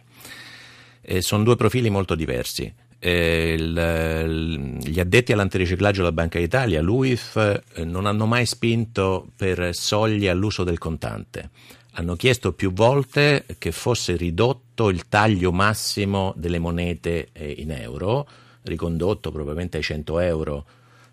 e 1.00 1.21
sono 1.21 1.43
due 1.43 1.55
profili 1.55 1.91
molto 1.91 2.15
diversi 2.15 2.74
eh, 3.03 3.55
il, 3.58 4.77
gli 4.79 5.00
addetti 5.00 5.31
all'antiriciclaggio 5.31 6.01
della 6.01 6.12
Banca 6.12 6.38
d'Italia, 6.38 6.84
l'UIF, 6.84 7.62
eh, 7.74 7.84
non 7.84 8.05
hanno 8.05 8.27
mai 8.27 8.46
spinto 8.46 9.27
per 9.36 9.74
soglie 9.74 10.29
all'uso 10.29 10.63
del 10.63 10.77
contante. 10.77 11.50
Hanno 11.93 12.15
chiesto 12.15 12.53
più 12.53 12.72
volte 12.72 13.46
che 13.58 13.72
fosse 13.72 14.15
ridotto 14.15 14.89
il 14.89 15.10
taglio 15.10 15.51
massimo 15.51 16.34
delle 16.38 16.60
monete 16.60 17.29
eh, 17.34 17.55
in 17.58 17.72
euro, 17.72 18.27
ricondotto 18.63 19.31
probabilmente 19.31 19.77
ai 19.77 19.84
100 19.84 20.20
euro, 20.20 20.65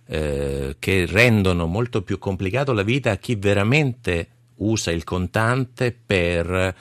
eh, 0.06 0.76
che 0.78 1.06
rendono 1.06 1.66
molto 1.66 2.02
più 2.02 2.18
complicato 2.18 2.74
la 2.74 2.82
vita 2.82 3.12
a 3.12 3.16
chi 3.16 3.34
veramente 3.34 4.28
usa 4.56 4.90
il 4.90 5.04
contante 5.04 5.96
per 6.04 6.74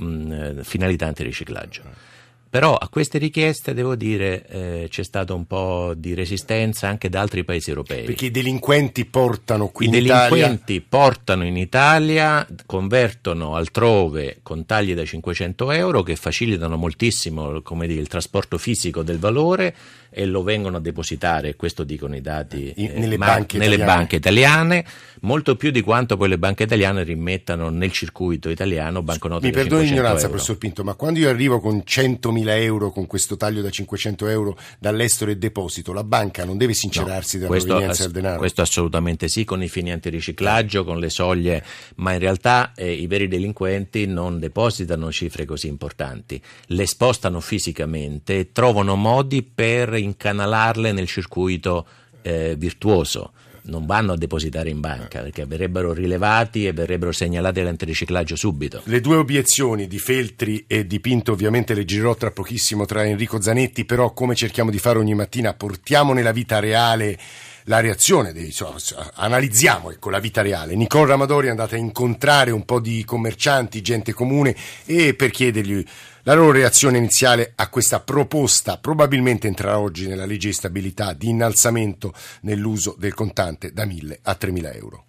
mm, 0.00 0.60
finalità 0.62 1.06
antiriciclaggio. 1.06 2.10
Però 2.52 2.76
a 2.76 2.90
queste 2.90 3.16
richieste, 3.16 3.72
devo 3.72 3.96
dire, 3.96 4.46
eh, 4.46 4.86
c'è 4.90 5.04
stata 5.04 5.32
un 5.32 5.46
po' 5.46 5.94
di 5.96 6.12
resistenza 6.12 6.86
anche 6.86 7.08
da 7.08 7.22
altri 7.22 7.44
paesi 7.44 7.70
europei. 7.70 8.04
Perché 8.04 8.26
i 8.26 8.30
delinquenti 8.30 9.06
portano 9.06 9.68
qui 9.68 9.86
I 9.86 9.88
in 9.88 9.94
Italia... 9.94 10.26
I 10.26 10.28
delinquenti 10.28 10.80
portano 10.82 11.46
in 11.46 11.56
Italia, 11.56 12.46
convertono 12.66 13.54
altrove 13.56 14.40
con 14.42 14.66
tagli 14.66 14.92
da 14.94 15.02
500 15.02 15.70
euro 15.70 16.02
che 16.02 16.14
facilitano 16.14 16.76
moltissimo 16.76 17.62
dire, 17.62 18.00
il 18.00 18.08
trasporto 18.08 18.58
fisico 18.58 19.02
del 19.02 19.18
valore 19.18 19.74
e 20.14 20.26
lo 20.26 20.42
vengono 20.42 20.76
a 20.76 20.80
depositare, 20.80 21.56
questo 21.56 21.84
dicono 21.84 22.14
i 22.14 22.20
dati, 22.20 22.72
in, 22.76 22.90
eh, 22.90 22.98
nelle, 22.98 23.16
ma, 23.16 23.26
banche, 23.26 23.56
nelle 23.56 23.76
italiane. 23.76 23.98
banche 23.98 24.16
italiane, 24.16 24.84
molto 25.22 25.56
più 25.56 25.70
di 25.70 25.80
quanto 25.80 26.16
poi 26.18 26.28
le 26.28 26.38
banche 26.38 26.64
italiane 26.64 27.02
rimettano 27.02 27.70
nel 27.70 27.90
circuito 27.92 28.50
italiano 28.50 29.02
banconote 29.02 29.46
Mi 29.46 29.52
perdoni 29.52 29.84
l'ignoranza, 29.84 30.22
euro. 30.22 30.28
professor 30.28 30.58
Pinto, 30.58 30.84
ma 30.84 30.94
quando 30.94 31.18
io 31.18 31.30
arrivo 31.30 31.60
con 31.60 31.82
100.000 31.86 32.48
euro, 32.60 32.90
con 32.90 33.06
questo 33.06 33.36
taglio 33.36 33.62
da 33.62 33.70
500 33.70 34.28
euro 34.28 34.58
dall'estero 34.78 35.30
e 35.30 35.36
deposito, 35.36 35.92
la 35.94 36.04
banca 36.04 36.44
non 36.44 36.58
deve 36.58 36.74
sincerarsi 36.74 37.36
no, 37.36 37.42
della 37.42 37.50
questo, 37.50 37.68
provenienza 37.68 38.02
del 38.02 38.12
denaro? 38.12 38.38
Questo 38.38 38.60
assolutamente 38.60 39.28
sì, 39.28 39.44
con 39.44 39.62
i 39.62 39.68
fini 39.68 39.92
antiriciclaggio, 39.92 40.84
con 40.84 40.98
le 40.98 41.08
soglie, 41.08 41.64
ma 41.96 42.12
in 42.12 42.18
realtà 42.18 42.72
eh, 42.74 42.92
i 42.92 43.06
veri 43.06 43.28
delinquenti 43.28 44.06
non 44.06 44.38
depositano 44.38 45.10
cifre 45.10 45.46
così 45.46 45.68
importanti, 45.68 46.40
le 46.66 46.86
spostano 46.86 47.40
fisicamente 47.40 48.38
e 48.38 48.52
trovano 48.52 48.94
modi 48.96 49.42
per 49.42 49.94
incanalarle 50.02 50.92
nel 50.92 51.06
circuito 51.06 51.86
eh, 52.22 52.54
virtuoso. 52.56 53.32
non 53.64 53.86
vanno 53.86 54.14
a 54.14 54.16
depositare 54.16 54.70
in 54.70 54.80
banca 54.80 55.20
perché 55.20 55.46
verrebbero 55.46 55.92
rilevati 55.92 56.66
e 56.66 56.72
verrebbero 56.72 57.12
segnalati 57.12 57.60
all'antiriciclaggio 57.60 58.34
subito. 58.34 58.82
Le 58.84 59.00
due 59.00 59.16
obiezioni 59.16 59.86
di 59.86 59.98
Feltri 59.98 60.64
e 60.66 60.86
di 60.86 60.98
Pinto 60.98 61.32
ovviamente 61.32 61.74
le 61.74 61.84
girerò 61.84 62.16
tra 62.16 62.32
pochissimo 62.32 62.86
tra 62.86 63.04
Enrico 63.04 63.40
Zanetti, 63.40 63.84
però 63.84 64.12
come 64.12 64.34
cerchiamo 64.34 64.70
di 64.70 64.78
fare 64.78 64.98
ogni 64.98 65.14
mattina 65.14 65.54
portiamo 65.54 66.12
nella 66.12 66.32
vita 66.32 66.58
reale 66.58 67.16
la 67.64 67.80
reazione, 67.80 68.32
dei, 68.32 68.46
insomma, 68.46 68.76
analizziamo 69.14 69.90
ecco, 69.90 70.10
la 70.10 70.18
vita 70.18 70.42
reale. 70.42 70.74
Nicole 70.74 71.08
Ramadori 71.08 71.46
è 71.46 71.50
andata 71.50 71.76
a 71.76 71.78
incontrare 71.78 72.50
un 72.50 72.64
po' 72.64 72.80
di 72.80 73.04
commercianti, 73.04 73.82
gente 73.82 74.12
comune 74.12 74.56
e 74.84 75.14
per 75.14 75.30
chiedergli 75.30 75.84
la 76.24 76.34
loro 76.34 76.52
reazione 76.52 76.98
iniziale 76.98 77.52
a 77.56 77.68
questa 77.68 78.00
proposta 78.00 78.78
probabilmente 78.78 79.48
entrerà 79.48 79.80
oggi 79.80 80.06
nella 80.06 80.24
legge 80.24 80.48
di 80.48 80.54
stabilità 80.54 81.14
di 81.14 81.28
innalzamento 81.28 82.12
nell'uso 82.42 82.94
del 82.96 83.12
contante 83.12 83.72
da 83.72 83.84
1.000 83.84 84.18
a 84.22 84.36
3.000 84.40 84.76
euro. 84.76 85.04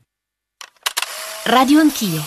Radio 1.46 1.80
Anch'io. 1.80 2.24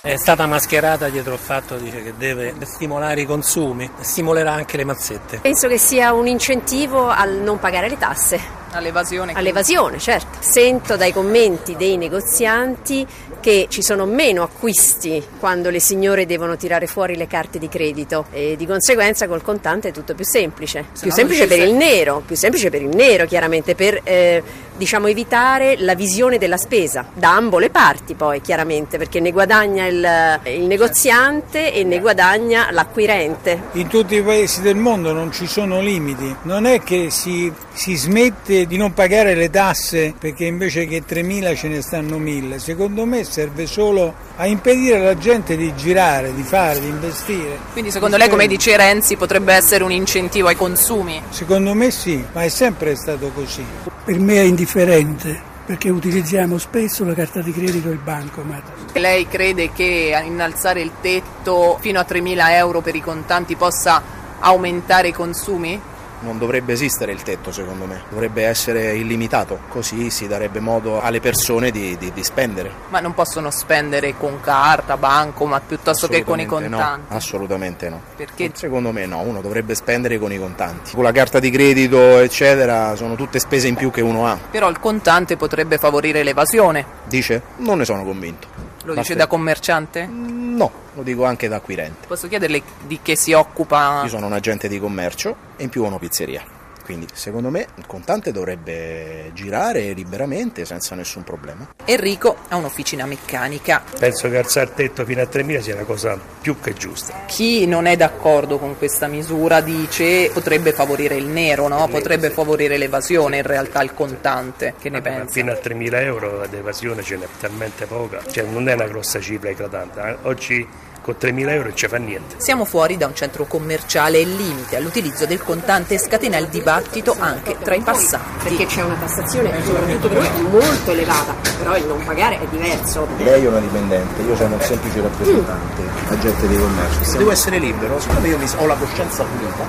È 0.00 0.16
stata 0.16 0.46
mascherata 0.46 1.08
dietro 1.08 1.32
il 1.32 1.38
fatto 1.38 1.78
dice, 1.78 2.02
che 2.02 2.14
deve 2.18 2.54
stimolare 2.62 3.22
i 3.22 3.24
consumi, 3.24 3.90
stimolerà 4.00 4.52
anche 4.52 4.76
le 4.76 4.84
mazzette. 4.84 5.38
Penso 5.38 5.66
che 5.66 5.78
sia 5.78 6.12
un 6.12 6.26
incentivo 6.26 7.08
al 7.08 7.36
non 7.36 7.58
pagare 7.58 7.88
le 7.88 7.96
tasse. 7.96 8.63
All'evasione. 8.74 9.32
All'evasione, 9.34 9.98
certo. 9.98 10.38
Sento 10.40 10.96
dai 10.96 11.12
commenti 11.12 11.76
dei 11.76 11.96
negozianti 11.96 13.06
che 13.40 13.66
ci 13.68 13.82
sono 13.82 14.06
meno 14.06 14.42
acquisti 14.42 15.22
quando 15.38 15.68
le 15.68 15.78
signore 15.78 16.24
devono 16.24 16.56
tirare 16.56 16.86
fuori 16.86 17.14
le 17.14 17.26
carte 17.26 17.58
di 17.58 17.68
credito 17.68 18.24
e 18.32 18.56
di 18.56 18.66
conseguenza 18.66 19.28
col 19.28 19.42
contante 19.42 19.88
è 19.88 19.92
tutto 19.92 20.14
più 20.14 20.24
semplice. 20.24 20.86
Se 20.92 21.02
più 21.02 21.10
no 21.10 21.14
semplice 21.14 21.46
per 21.46 21.58
il 21.58 21.74
nero, 21.74 22.22
più 22.24 22.36
semplice 22.36 22.70
per 22.70 22.80
il 22.80 22.88
nero 22.88 23.26
chiaramente, 23.26 23.74
per 23.74 24.00
eh, 24.02 24.42
diciamo 24.76 25.06
evitare 25.06 25.76
la 25.78 25.94
visione 25.94 26.38
della 26.38 26.56
spesa 26.56 27.06
da 27.14 27.36
ambo 27.36 27.58
le 27.58 27.70
parti 27.70 28.14
poi 28.14 28.40
chiaramente 28.40 28.98
perché 28.98 29.20
ne 29.20 29.30
guadagna 29.30 29.86
il, 29.86 30.40
il 30.46 30.62
negoziante 30.62 31.72
e 31.72 31.84
ne 31.84 32.00
guadagna 32.00 32.70
l'acquirente. 32.70 33.60
In 33.72 33.88
tutti 33.88 34.16
i 34.16 34.22
paesi 34.22 34.62
del 34.62 34.76
mondo 34.76 35.12
non 35.12 35.30
ci 35.32 35.46
sono 35.46 35.80
limiti, 35.80 36.34
non 36.42 36.66
è 36.66 36.80
che 36.82 37.10
si, 37.10 37.52
si 37.72 37.94
smette 37.94 38.63
di 38.66 38.76
non 38.76 38.92
pagare 38.92 39.34
le 39.34 39.50
tasse 39.50 40.14
perché 40.18 40.44
invece 40.44 40.86
che 40.86 41.02
3.000 41.06 41.56
ce 41.56 41.68
ne 41.68 41.82
stanno 41.82 42.18
1.000, 42.18 42.56
secondo 42.56 43.04
me 43.04 43.24
serve 43.24 43.66
solo 43.66 44.14
a 44.36 44.46
impedire 44.46 44.98
alla 44.98 45.16
gente 45.16 45.56
di 45.56 45.74
girare, 45.74 46.34
di 46.34 46.42
fare, 46.42 46.80
di 46.80 46.88
investire. 46.88 47.58
Quindi 47.72 47.90
secondo 47.90 48.16
lei, 48.16 48.28
come 48.28 48.46
dice 48.46 48.76
Renzi, 48.76 49.16
potrebbe 49.16 49.54
essere 49.54 49.84
un 49.84 49.92
incentivo 49.92 50.48
ai 50.48 50.56
consumi? 50.56 51.22
Secondo 51.30 51.74
me 51.74 51.90
sì, 51.90 52.24
ma 52.32 52.42
è 52.42 52.48
sempre 52.48 52.94
stato 52.96 53.30
così. 53.34 53.64
Per 54.04 54.18
me 54.18 54.36
è 54.36 54.44
indifferente 54.44 55.52
perché 55.64 55.88
utilizziamo 55.88 56.58
spesso 56.58 57.04
la 57.04 57.14
carta 57.14 57.40
di 57.40 57.52
credito 57.52 57.88
e 57.88 57.92
il 57.92 57.98
bancomat. 57.98 58.92
Lei 58.92 59.26
crede 59.26 59.72
che 59.72 60.20
innalzare 60.24 60.82
il 60.82 60.92
tetto 61.00 61.78
fino 61.80 61.98
a 61.98 62.06
3.000 62.06 62.50
euro 62.50 62.80
per 62.80 62.94
i 62.94 63.00
contanti 63.00 63.56
possa 63.56 64.02
aumentare 64.40 65.08
i 65.08 65.12
consumi? 65.12 65.80
Non 66.24 66.38
dovrebbe 66.38 66.72
esistere 66.72 67.12
il 67.12 67.22
tetto 67.22 67.52
secondo 67.52 67.84
me, 67.84 68.02
dovrebbe 68.08 68.44
essere 68.44 68.94
illimitato, 68.94 69.60
così 69.68 70.10
si 70.10 70.26
darebbe 70.26 70.58
modo 70.58 71.00
alle 71.00 71.20
persone 71.20 71.70
di, 71.70 71.96
di, 71.98 72.12
di 72.12 72.24
spendere. 72.24 72.70
Ma 72.88 73.00
non 73.00 73.14
possono 73.14 73.50
spendere 73.50 74.16
con 74.16 74.40
carta, 74.40 74.96
banco, 74.96 75.46
ma 75.46 75.60
piuttosto 75.60 76.08
che 76.08 76.24
con 76.24 76.40
i 76.40 76.46
contanti? 76.46 77.06
No, 77.10 77.16
assolutamente 77.16 77.88
no. 77.88 78.00
Perché? 78.16 78.50
Secondo 78.54 78.90
me 78.90 79.06
no, 79.06 79.20
uno 79.20 79.40
dovrebbe 79.40 79.74
spendere 79.74 80.18
con 80.18 80.32
i 80.32 80.38
contanti. 80.38 80.92
Con 80.94 81.04
la 81.04 81.12
carta 81.12 81.38
di 81.38 81.50
credito 81.50 82.18
eccetera 82.18 82.96
sono 82.96 83.14
tutte 83.14 83.38
spese 83.38 83.68
in 83.68 83.74
più 83.74 83.90
che 83.90 84.00
uno 84.00 84.26
ha. 84.26 84.38
Però 84.50 84.68
il 84.68 84.80
contante 84.80 85.36
potrebbe 85.36 85.78
favorire 85.78 86.22
l'evasione. 86.22 86.84
Dice? 87.04 87.42
Non 87.58 87.78
ne 87.78 87.84
sono 87.84 88.02
convinto. 88.02 88.48
Lo 88.84 88.94
Basta. 88.94 89.00
dice 89.00 89.14
da 89.14 89.26
commerciante? 89.26 90.06
No, 90.06 90.70
lo 90.94 91.02
dico 91.02 91.24
anche 91.24 91.48
da 91.48 91.56
acquirente. 91.56 92.06
Posso 92.06 92.28
chiederle 92.28 92.62
di 92.86 93.00
che 93.02 93.16
si 93.16 93.32
occupa? 93.32 94.02
Io 94.02 94.08
sono 94.08 94.26
un 94.26 94.32
agente 94.32 94.68
di 94.68 94.78
commercio 94.78 95.34
e 95.56 95.64
in 95.64 95.68
più 95.70 95.82
ho 95.82 95.86
una 95.86 95.98
pizzeria. 95.98 96.42
Quindi 96.84 97.06
secondo 97.14 97.48
me 97.50 97.66
il 97.76 97.86
contante 97.86 98.30
dovrebbe 98.30 99.30
girare 99.32 99.92
liberamente 99.92 100.64
senza 100.66 100.94
nessun 100.94 101.24
problema. 101.24 101.66
Enrico 101.86 102.36
ha 102.48 102.56
un'officina 102.56 103.06
meccanica. 103.06 103.82
Penso 103.98 104.28
che 104.28 104.36
alzare 104.36 104.66
il 104.66 104.74
tetto 104.74 105.04
fino 105.04 105.22
a 105.22 105.28
3.000 105.30 105.60
sia 105.60 105.74
una 105.74 105.84
cosa 105.84 106.18
più 106.40 106.60
che 106.60 106.74
giusta. 106.74 107.24
Chi 107.26 107.66
non 107.66 107.86
è 107.86 107.96
d'accordo 107.96 108.58
con 108.58 108.76
questa 108.76 109.06
misura 109.06 109.62
dice 109.62 110.30
potrebbe 110.32 110.72
favorire 110.72 111.16
il 111.16 111.26
nero, 111.26 111.68
no? 111.68 111.88
potrebbe 111.88 112.28
favorire 112.30 112.76
l'evasione 112.76 113.38
in 113.38 113.44
realtà 113.44 113.82
il 113.82 113.94
contante. 113.94 114.74
Che 114.78 114.90
ne 114.90 115.00
pensa? 115.00 115.32
Fino 115.32 115.52
a 115.52 115.54
3.000 115.54 115.94
euro 116.02 116.46
l'evasione 116.50 117.02
ce 117.02 117.16
n'è 117.16 117.26
talmente 117.40 117.86
poca, 117.86 118.20
cioè 118.30 118.44
non 118.44 118.68
è 118.68 118.74
una 118.74 118.86
grossa 118.86 119.20
cifra 119.20 119.48
eclatante. 119.48 120.00
Eh. 120.00 120.16
Oggi 120.22 120.68
con 121.04 121.16
3.000 121.20 121.50
euro 121.50 121.68
non 121.68 121.76
ci 121.76 121.86
fa 121.86 121.98
niente. 121.98 122.36
Siamo 122.38 122.64
fuori 122.64 122.96
da 122.96 123.06
un 123.06 123.14
centro 123.14 123.44
commerciale 123.44 124.16
e 124.16 124.22
il 124.22 124.34
limite 124.34 124.76
all'utilizzo 124.76 125.26
del 125.26 125.42
contante 125.42 125.98
scatena 125.98 126.38
il 126.38 126.48
dibattito 126.48 127.14
anche 127.18 127.58
tra 127.62 127.74
i 127.74 127.82
passanti. 127.82 128.48
Perché 128.48 128.64
c'è 128.64 128.82
una 128.82 128.94
tassazione, 128.94 129.52
soprattutto 129.62 130.08
per 130.08 130.18
noi, 130.18 130.42
molto 130.50 130.92
elevata, 130.92 131.34
però 131.58 131.76
il 131.76 131.84
non 131.84 132.02
pagare 132.04 132.40
è 132.40 132.46
diverso. 132.46 133.06
Lei 133.18 133.44
è 133.44 133.48
una 133.48 133.58
dipendente, 133.58 134.22
io 134.22 134.34
sono 134.34 134.54
un 134.54 134.60
semplice 134.62 135.02
rappresentante, 135.02 135.82
mm. 135.82 136.12
agente 136.12 136.48
di 136.48 136.56
commercio. 136.56 137.04
Se 137.04 137.18
devo 137.18 137.30
essere 137.30 137.58
libero, 137.58 138.00
siccome 138.00 138.28
io 138.28 138.38
ho 138.56 138.66
la 138.66 138.76
coscienza 138.76 139.24
pulita, 139.24 139.66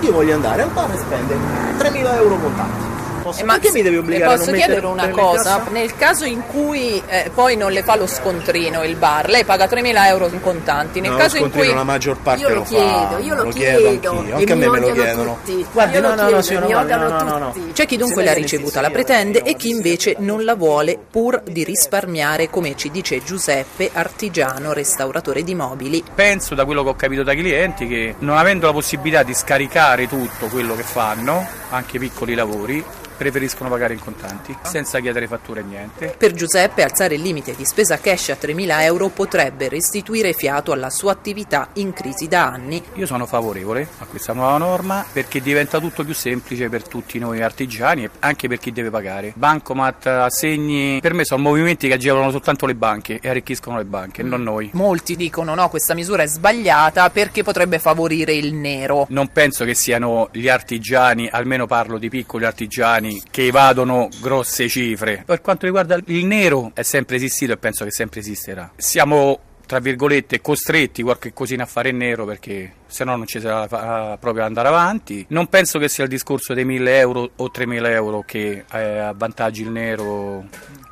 io 0.00 0.12
voglio 0.12 0.34
andare 0.34 0.62
al 0.62 0.70
bar 0.70 0.92
e 0.92 0.98
spendere 0.98 1.38
3.000 1.78 2.14
euro 2.14 2.36
contanti 2.36 2.95
posso, 3.26 3.40
eh, 3.40 3.44
ma 3.44 3.52
perché 3.54 3.72
mi 3.72 3.82
devi 3.82 3.96
obbligare 3.96 4.24
a 4.24 4.36
non 4.36 4.38
posso 4.38 4.52
chiedere 4.52 4.86
una 4.86 5.08
cosa? 5.10 5.66
Nel 5.70 5.96
caso 5.96 6.24
in 6.24 6.42
cui 6.46 7.02
eh, 7.06 7.30
poi 7.34 7.56
non 7.56 7.72
le 7.72 7.82
fa 7.82 7.96
lo 7.96 8.06
scontrino 8.06 8.84
il 8.84 8.96
bar, 8.96 9.28
lei 9.28 9.44
paga 9.44 9.66
3.000 9.66 10.06
euro 10.06 10.28
in 10.28 10.40
contanti. 10.40 11.00
Nel 11.00 11.12
no, 11.12 11.16
caso 11.16 11.36
in 11.36 11.50
cui 11.50 11.72
la 11.72 11.84
maggior 11.84 12.18
parte 12.18 12.42
io 12.42 12.48
lo, 12.48 12.54
lo 12.56 12.62
chiedo, 12.62 12.86
fa. 12.86 13.18
io 13.18 13.34
lo, 13.34 13.42
lo 13.44 13.50
chiedo, 13.50 13.78
chiedo 13.78 14.36
anche 14.36 14.52
a 14.52 14.56
me 14.56 14.68
me 14.68 14.80
lo 14.80 14.92
chiedono. 14.92 15.38
Tutti. 15.44 15.66
Guardi, 15.72 16.00
no, 16.00 16.14
no, 16.14 16.30
no, 16.30 16.42
signora, 16.42 16.96
no, 16.96 17.08
no, 17.08 17.22
no, 17.22 17.38
no. 17.38 17.54
C'è 17.72 17.86
chi 17.86 17.96
dunque 17.96 18.22
la 18.22 18.32
ricevuta 18.32 18.80
la 18.80 18.90
pretende 18.90 19.42
e 19.42 19.54
chi 19.54 19.70
invece 19.70 20.16
non 20.18 20.44
la 20.44 20.54
vuole 20.54 20.98
pur 21.10 21.42
di 21.42 21.64
risparmiare, 21.64 22.48
come 22.50 22.76
ci 22.76 22.90
dice 22.90 23.22
Giuseppe, 23.22 23.90
artigiano, 23.92 24.72
restauratore 24.72 25.42
di 25.42 25.54
mobili. 25.54 26.02
Penso 26.14 26.54
da 26.54 26.64
quello 26.64 26.82
che 26.82 26.88
ho 26.90 26.94
capito 26.94 27.22
dai 27.22 27.36
clienti 27.36 27.86
che 27.86 28.14
non 28.18 28.36
avendo 28.36 28.66
la 28.66 28.72
possibilità 28.72 29.22
di 29.22 29.34
scaricare 29.34 30.08
tutto 30.08 30.46
quello 30.46 30.76
che 30.76 30.82
fanno, 30.82 31.46
anche 31.70 31.98
piccoli 31.98 32.34
lavori, 32.34 32.84
preferiscono 33.16 33.68
pagare 33.68 33.94
in 33.94 34.00
contanti, 34.00 34.56
senza 34.62 35.00
chiedere 35.00 35.26
fatture 35.26 35.60
e 35.60 35.64
niente. 35.64 36.14
Per 36.16 36.32
Giuseppe 36.32 36.82
alzare 36.82 37.14
il 37.14 37.22
limite 37.22 37.54
di 37.54 37.64
spesa 37.64 37.98
cash 37.98 38.30
a 38.30 38.36
3.000 38.40 38.82
euro 38.82 39.08
potrebbe 39.08 39.68
restituire 39.68 40.32
fiato 40.32 40.72
alla 40.72 40.90
sua 40.90 41.12
attività 41.12 41.68
in 41.74 41.92
crisi 41.92 42.28
da 42.28 42.46
anni. 42.46 42.82
Io 42.94 43.06
sono 43.06 43.26
favorevole 43.26 43.86
a 43.98 44.04
questa 44.06 44.32
nuova 44.32 44.58
norma 44.58 45.04
perché 45.10 45.40
diventa 45.40 45.78
tutto 45.78 46.04
più 46.04 46.14
semplice 46.14 46.68
per 46.68 46.86
tutti 46.86 47.18
noi 47.18 47.42
artigiani 47.42 48.04
e 48.04 48.10
anche 48.20 48.48
per 48.48 48.58
chi 48.58 48.72
deve 48.72 48.90
pagare. 48.90 49.32
Bancomat, 49.34 50.06
assegni, 50.06 51.00
per 51.00 51.14
me 51.14 51.24
sono 51.24 51.42
movimenti 51.42 51.88
che 51.88 51.94
agevolano 51.94 52.30
soltanto 52.30 52.66
le 52.66 52.74
banche 52.74 53.18
e 53.20 53.28
arricchiscono 53.28 53.76
le 53.76 53.84
banche, 53.84 54.22
mm. 54.22 54.28
non 54.28 54.42
noi. 54.42 54.70
Molti 54.72 55.16
dicono 55.16 55.54
no, 55.54 55.68
questa 55.68 55.94
misura 55.94 56.22
è 56.22 56.26
sbagliata 56.26 57.10
perché 57.10 57.42
potrebbe 57.42 57.78
favorire 57.78 58.32
il 58.32 58.54
nero. 58.54 59.06
Non 59.10 59.28
penso 59.28 59.64
che 59.64 59.74
siano 59.74 60.28
gli 60.32 60.48
artigiani, 60.48 61.28
almeno 61.30 61.66
parlo 61.66 61.98
di 61.98 62.08
piccoli 62.08 62.44
artigiani, 62.44 63.05
italiani 63.06 63.22
che 63.30 63.46
evadono 63.46 64.08
grosse 64.20 64.68
cifre. 64.68 65.22
Per 65.24 65.40
quanto 65.40 65.66
riguarda 65.66 65.98
il 66.06 66.24
nero 66.24 66.70
è 66.74 66.82
sempre 66.82 67.16
esistito 67.16 67.52
e 67.52 67.56
penso 67.56 67.84
che 67.84 67.90
sempre 67.90 68.20
esisterà. 68.20 68.72
Siamo 68.76 69.40
tra 69.66 69.80
virgolette 69.80 70.40
costretti 70.40 71.02
qualche 71.02 71.32
cosina 71.32 71.64
a 71.64 71.66
fare 71.66 71.90
nero 71.90 72.24
perché 72.24 72.72
se 72.86 73.02
no 73.02 73.16
non 73.16 73.26
ci 73.26 73.40
sarà 73.40 74.16
proprio 74.16 74.44
andare 74.44 74.68
avanti. 74.68 75.24
Non 75.30 75.48
penso 75.48 75.78
che 75.78 75.88
sia 75.88 76.04
il 76.04 76.10
discorso 76.10 76.54
dei 76.54 76.64
1000 76.64 76.98
euro 76.98 77.30
o 77.36 77.50
3000 77.50 77.90
euro 77.90 78.22
che 78.24 78.64
eh, 78.70 78.98
avvantaggi 78.98 79.62
il 79.62 79.70
nero 79.70 80.44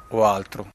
o 0.08 0.24
altro. 0.24 0.70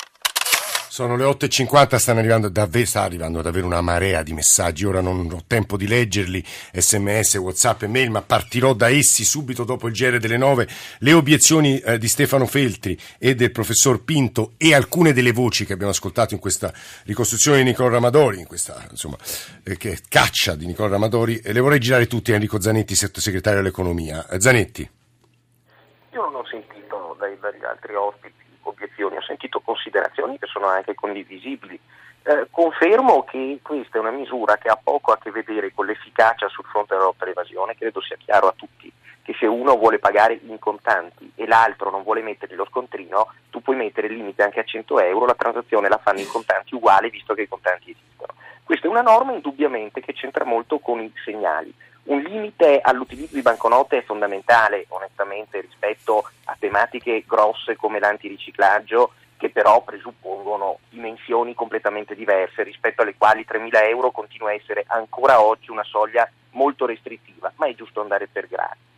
Sono 0.99 1.15
le 1.15 1.23
8.50, 1.23 1.95
stanno 1.95 2.19
arrivando 2.19 2.49
davvero, 2.49 2.85
sta 2.85 3.03
arrivando 3.03 3.41
davvero 3.41 3.65
una 3.65 3.79
marea 3.79 4.21
di 4.21 4.33
messaggi, 4.33 4.83
ora 4.83 4.99
non 4.99 5.29
ho 5.31 5.43
tempo 5.47 5.77
di 5.77 5.87
leggerli, 5.87 6.43
sms, 6.73 7.35
whatsapp 7.35 7.83
e 7.83 7.87
mail, 7.87 8.09
ma 8.11 8.21
partirò 8.21 8.73
da 8.73 8.89
essi 8.89 9.23
subito 9.23 9.63
dopo 9.63 9.87
il 9.87 9.93
GR 9.93 10.17
delle 10.17 10.35
9. 10.35 10.67
Le 10.97 11.13
obiezioni 11.13 11.79
eh, 11.79 11.97
di 11.97 12.09
Stefano 12.09 12.45
Feltri 12.45 12.99
e 13.17 13.33
del 13.33 13.53
professor 13.53 14.03
Pinto 14.03 14.55
e 14.57 14.75
alcune 14.75 15.13
delle 15.13 15.31
voci 15.31 15.65
che 15.65 15.71
abbiamo 15.71 15.93
ascoltato 15.93 16.33
in 16.33 16.41
questa 16.41 16.73
ricostruzione 17.05 17.59
di 17.59 17.63
Nicola 17.63 17.91
Ramadori, 17.91 18.39
in 18.39 18.45
questa 18.45 18.85
insomma, 18.89 19.15
eh, 19.63 19.77
caccia 20.09 20.55
di 20.55 20.65
Nicola 20.65 20.89
Ramadori, 20.89 21.37
e 21.37 21.53
le 21.53 21.61
vorrei 21.61 21.79
girare 21.79 22.07
tutti 22.07 22.33
a 22.33 22.35
Enrico 22.35 22.59
Zanetti, 22.59 22.93
sottosegretario 22.93 23.61
all'economia. 23.61 24.27
Eh, 24.27 24.41
Zanetti. 24.41 24.81
Io 26.11 26.21
non 26.23 26.35
ho 26.35 26.45
sentito 26.45 27.15
dai, 27.17 27.39
dagli 27.39 27.63
altri 27.63 27.95
ospiti 27.95 28.48
obiezioni, 28.63 29.17
ho 29.17 29.21
sentito 29.21 29.59
considerazioni 29.59 30.37
che 30.37 30.47
sono 30.47 30.67
anche 30.67 30.95
condivisibili. 30.95 31.79
Eh, 32.23 32.47
confermo 32.51 33.23
che 33.23 33.59
questa 33.61 33.97
è 33.97 34.01
una 34.01 34.11
misura 34.11 34.57
che 34.57 34.67
ha 34.67 34.79
poco 34.81 35.11
a 35.11 35.17
che 35.17 35.31
vedere 35.31 35.71
con 35.73 35.85
l'efficacia 35.85 36.47
sul 36.49 36.65
fronte 36.65 36.93
della 36.93 37.05
lotta 37.05 37.23
all'evasione, 37.23 37.75
credo 37.75 38.01
sia 38.01 38.17
chiaro 38.17 38.47
a 38.47 38.53
tutti 38.55 38.91
che 39.29 39.35
se 39.37 39.45
uno 39.45 39.77
vuole 39.77 39.99
pagare 39.99 40.39
in 40.41 40.57
contanti 40.57 41.31
e 41.35 41.45
l'altro 41.45 41.91
non 41.91 42.01
vuole 42.01 42.23
mettere 42.23 42.55
lo 42.55 42.65
scontrino, 42.65 43.31
tu 43.51 43.61
puoi 43.61 43.75
mettere 43.75 44.07
il 44.07 44.15
limite 44.15 44.41
anche 44.41 44.59
a 44.59 44.63
100 44.63 44.99
euro, 45.01 45.27
la 45.27 45.35
transazione 45.35 45.87
la 45.87 45.99
fanno 46.01 46.19
in 46.19 46.27
contanti 46.27 46.73
uguale 46.73 47.11
visto 47.11 47.35
che 47.35 47.43
i 47.43 47.47
contanti 47.47 47.91
esistono. 47.91 48.33
Questa 48.63 48.87
è 48.87 48.89
una 48.89 49.01
norma 49.01 49.33
indubbiamente 49.33 50.01
che 50.01 50.13
c'entra 50.13 50.45
molto 50.45 50.79
con 50.79 50.99
i 50.99 51.13
segnali. 51.23 51.71
Un 52.09 52.21
limite 52.21 52.79
all'utilizzo 52.81 53.35
di 53.35 53.43
banconote 53.43 53.99
è 53.99 54.03
fondamentale, 54.03 54.85
onestamente, 54.89 55.61
rispetto 55.61 56.27
a 56.45 56.55
tematiche 56.57 57.23
grosse 57.27 57.75
come 57.75 57.99
l'antiriciclaggio, 57.99 59.11
che 59.37 59.51
però 59.51 59.83
presuppongono 59.83 60.79
dimensioni 60.89 61.53
completamente 61.53 62.15
diverse, 62.15 62.63
rispetto 62.63 63.03
alle 63.03 63.13
quali 63.15 63.45
3.000 63.47 63.87
euro 63.89 64.09
continua 64.09 64.49
a 64.49 64.53
essere 64.53 64.85
ancora 64.87 65.39
oggi 65.39 65.69
una 65.69 65.83
soglia 65.83 66.27
molto 66.53 66.87
restrittiva, 66.87 67.53
ma 67.57 67.67
è 67.67 67.75
giusto 67.75 68.01
andare 68.01 68.27
per 68.27 68.47
gradi. 68.47 68.88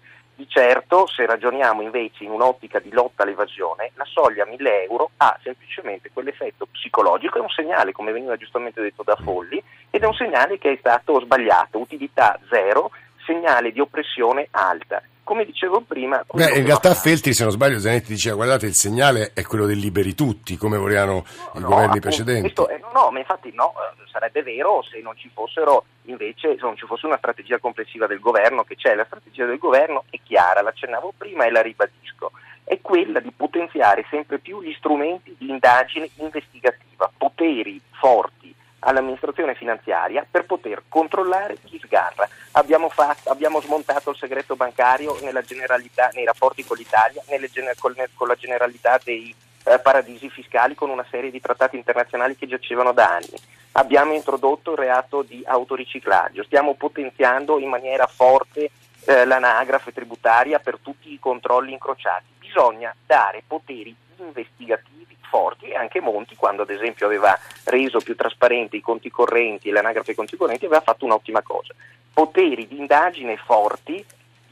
Di 0.41 0.49
certo, 0.49 1.05
se 1.05 1.27
ragioniamo 1.27 1.83
invece 1.83 2.23
in 2.23 2.31
un'ottica 2.31 2.79
di 2.79 2.89
lotta 2.91 3.21
all'evasione, 3.21 3.91
la 3.93 4.05
soglia 4.05 4.43
1000 4.43 4.85
euro 4.85 5.11
ha 5.17 5.37
semplicemente 5.43 6.09
quell'effetto 6.11 6.65
psicologico, 6.65 7.37
è 7.37 7.41
un 7.41 7.49
segnale, 7.49 7.91
come 7.91 8.11
veniva 8.11 8.35
giustamente 8.37 8.81
detto 8.81 9.03
da 9.03 9.15
Folli, 9.17 9.63
ed 9.91 10.01
è 10.01 10.07
un 10.07 10.15
segnale 10.15 10.57
che 10.57 10.71
è 10.71 10.77
stato 10.79 11.19
sbagliato, 11.19 11.77
utilità 11.77 12.39
zero, 12.49 12.89
segnale 13.23 13.71
di 13.71 13.81
oppressione 13.81 14.47
alta 14.49 15.03
come 15.31 15.45
dicevo 15.45 15.79
prima... 15.79 16.21
Beh, 16.29 16.57
in 16.57 16.65
realtà 16.65 16.93
Feltri, 16.93 17.33
se 17.33 17.43
non 17.43 17.53
sbaglio, 17.53 17.79
Zanetti 17.79 18.11
diceva 18.11 18.35
guardate 18.35 18.65
il 18.65 18.73
segnale 18.73 19.31
è 19.33 19.43
quello 19.43 19.65
del 19.65 19.77
liberi 19.77 20.13
tutti, 20.13 20.57
come 20.57 20.77
volevano 20.77 21.23
no, 21.23 21.51
i 21.53 21.59
no, 21.61 21.67
governi 21.67 21.85
appunto, 21.85 21.99
precedenti. 22.01 22.61
Eh, 22.69 22.81
no, 22.93 23.11
ma 23.11 23.19
infatti 23.19 23.49
no, 23.53 23.71
eh, 23.71 24.03
sarebbe 24.11 24.43
vero 24.43 24.83
se 24.83 24.99
non 24.99 25.15
ci 25.15 25.31
fossero 25.33 25.85
invece, 26.07 26.55
se 26.55 26.61
non 26.63 26.75
ci 26.75 26.85
fosse 26.85 27.05
una 27.05 27.15
strategia 27.15 27.59
complessiva 27.59 28.07
del 28.07 28.19
governo, 28.19 28.65
che 28.65 28.75
c'è, 28.75 28.93
la 28.93 29.05
strategia 29.05 29.45
del 29.45 29.57
governo 29.57 30.03
è 30.09 30.19
chiara, 30.21 30.61
l'accennavo 30.61 31.13
prima 31.17 31.45
e 31.45 31.51
la 31.51 31.61
ribadisco, 31.61 32.33
è 32.65 32.81
quella 32.81 33.21
di 33.21 33.31
potenziare 33.31 34.05
sempre 34.09 34.37
più 34.39 34.61
gli 34.61 34.73
strumenti 34.73 35.33
di 35.39 35.49
indagine 35.49 36.09
investigativa, 36.17 37.09
poteri 37.17 37.79
forti 37.91 38.53
all'amministrazione 38.81 39.55
finanziaria 39.55 40.25
per 40.29 40.45
poter 40.45 40.83
controllare 40.87 41.57
chi 41.63 41.79
sgarra. 41.83 42.27
Abbiamo, 42.51 42.89
fatto, 42.89 43.29
abbiamo 43.29 43.61
smontato 43.61 44.11
il 44.11 44.17
segreto 44.17 44.55
bancario 44.55 45.17
nei 45.21 46.25
rapporti 46.25 46.63
con 46.63 46.77
l'Italia, 46.77 47.21
gener- 47.51 47.77
con, 47.79 48.27
la 48.27 48.35
generalità 48.35 48.99
dei 49.03 49.33
eh, 49.63 49.79
paradisi 49.79 50.29
fiscali 50.29 50.75
con 50.75 50.89
una 50.89 51.05
serie 51.09 51.31
di 51.31 51.39
trattati 51.39 51.75
internazionali 51.75 52.35
che 52.35 52.47
giacevano 52.47 52.91
da 52.91 53.15
anni. 53.15 53.39
Abbiamo 53.73 54.13
introdotto 54.13 54.71
il 54.71 54.77
reato 54.77 55.21
di 55.21 55.43
autoriciclaggio, 55.45 56.43
stiamo 56.43 56.73
potenziando 56.73 57.59
in 57.59 57.69
maniera 57.69 58.05
forte 58.07 58.71
eh, 59.05 59.25
l'anagrafe 59.25 59.93
tributaria 59.93 60.59
per 60.59 60.77
tutti 60.81 61.13
i 61.13 61.19
controlli 61.19 61.71
incrociati. 61.71 62.25
Bisogna 62.39 62.93
dare 63.05 63.43
poteri 63.45 63.95
investigativi 64.17 65.10
forti 65.31 65.67
e 65.67 65.75
anche 65.75 66.01
Monti 66.01 66.35
quando 66.35 66.63
ad 66.63 66.69
esempio 66.69 67.05
aveva 67.05 67.39
reso 67.63 67.99
più 67.99 68.17
trasparenti 68.17 68.75
i 68.75 68.81
conti 68.81 69.09
correnti 69.09 69.69
e 69.69 69.71
l'anagrafe 69.71 70.07
dei 70.07 70.15
conti 70.15 70.35
correnti 70.35 70.65
aveva 70.65 70.81
fatto 70.81 71.05
un'ottima 71.05 71.41
cosa. 71.41 71.73
Poteri 72.13 72.67
di 72.67 72.77
indagine 72.77 73.37
forti, 73.37 74.05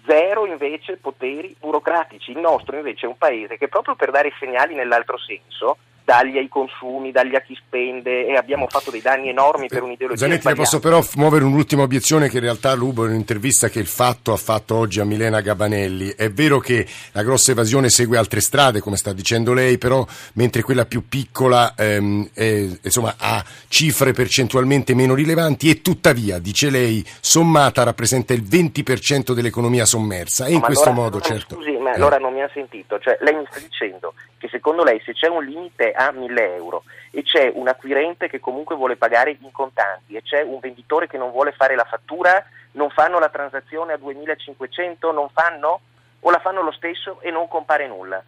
zero 0.06 0.46
invece 0.46 0.96
poteri 0.96 1.54
burocratici. 1.60 2.32
Il 2.32 2.40
nostro 2.40 2.78
invece 2.78 3.06
è 3.06 3.10
un 3.10 3.18
paese 3.18 3.58
che 3.58 3.68
proprio 3.68 3.96
per 3.96 4.12
dare 4.12 4.32
segnali 4.40 4.74
nell'altro 4.74 5.18
senso 5.18 5.78
dagli 6.10 6.40
ai 6.40 6.48
consumi, 6.48 7.12
dagli 7.12 7.36
a 7.36 7.42
chi 7.42 7.56
spende 7.64 8.26
e 8.26 8.34
abbiamo 8.36 8.66
fatto 8.68 8.90
dei 8.90 9.00
danni 9.00 9.30
enormi 9.30 9.68
per 9.68 9.84
un'ideologia 9.84 10.26
Zanetti, 10.26 10.48
le 10.48 10.56
posso 10.56 10.80
però 10.80 11.06
muovere 11.18 11.46
un'ultima 11.46 11.84
obiezione 11.84 12.30
che 12.30 12.38
in 12.38 12.44
realtà 12.44 12.74
rubo 12.74 13.06
in 13.06 13.12
un'intervista 13.12 13.70
che 13.70 13.78
il 13.78 13.86
Fatto 13.86 14.34
ha 14.34 14.38
fatto 14.38 14.74
oggi 14.76 15.00
a 15.00 15.06
Milena 15.06 15.40
Gabanelli. 15.42 16.16
È 16.18 16.32
vero 16.32 16.58
che 16.58 16.88
la 17.12 17.22
grossa 17.22 17.52
evasione 17.52 17.90
segue 17.90 18.18
altre 18.18 18.42
strade, 18.42 18.80
come 18.80 18.98
sta 18.98 19.14
dicendo 19.14 19.54
lei, 19.54 19.78
però 19.78 20.04
mentre 20.34 20.64
quella 20.64 20.88
più 20.88 21.08
piccola 21.08 21.76
ehm, 21.76 22.30
è, 22.34 22.66
insomma, 22.82 23.14
ha 23.16 23.46
cifre 23.68 24.12
percentualmente 24.12 24.96
meno 24.96 25.14
rilevanti 25.14 25.70
e 25.70 25.84
tuttavia, 25.84 26.40
dice 26.40 26.72
lei, 26.72 27.06
sommata 27.20 27.84
rappresenta 27.84 28.34
il 28.34 28.42
20% 28.42 29.34
dell'economia 29.34 29.86
sommersa 29.86 30.48
e 30.48 30.54
in 30.54 30.62
questo 30.62 30.90
allora, 30.90 31.04
modo, 31.04 31.22
certo. 31.22 31.54
Scusi, 31.54 31.78
ma 31.90 31.96
eh. 31.96 31.96
allora 31.96 32.18
non 32.18 32.34
mi 32.34 32.42
ha 32.42 32.50
sentito, 32.54 33.00
cioè 33.00 33.18
lei 33.22 33.36
mi 33.36 33.46
sta 33.50 33.60
dicendo 33.60 34.14
che 34.38 34.48
secondo 34.48 34.84
lei 34.84 35.02
se 35.02 35.14
c'è 35.14 35.28
un 35.28 35.44
limite 35.44 35.92
a 35.92 36.12
1000 36.12 36.56
euro 36.56 36.84
e 37.12 37.24
c'è 37.24 37.52
un 37.54 37.68
acquirente 37.68 38.30
che 38.30 38.40
comunque 38.40 38.76
vuole 38.76 38.96
pagare 38.96 39.38
in 39.40 39.52
contanti 39.52 40.16
e 40.16 40.22
c'è 40.22 40.42
un 40.42 40.60
venditore 40.60 41.08
che 41.08 41.18
non 41.18 41.32
vuole 41.32 41.52
fare 41.52 41.76
la 41.76 41.86
fattura, 41.86 42.44
non 42.74 42.90
fanno 42.90 43.20
la 43.20 43.30
transazione 43.30 43.94
a 43.94 43.98
2500, 43.98 45.12
non 45.12 45.30
fanno 45.30 45.82
o 46.22 46.30
la 46.32 46.40
fanno 46.40 46.62
lo 46.62 46.72
stesso 46.72 47.20
e 47.22 47.32
non 47.32 47.48
compare 47.48 47.88
nulla. 47.88 48.24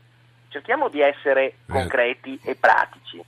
Cerchiamo 0.50 0.90
di 0.90 1.02
essere 1.02 1.46
eh. 1.46 1.56
concreti 1.70 2.40
e 2.44 2.56
pratici. 2.56 3.24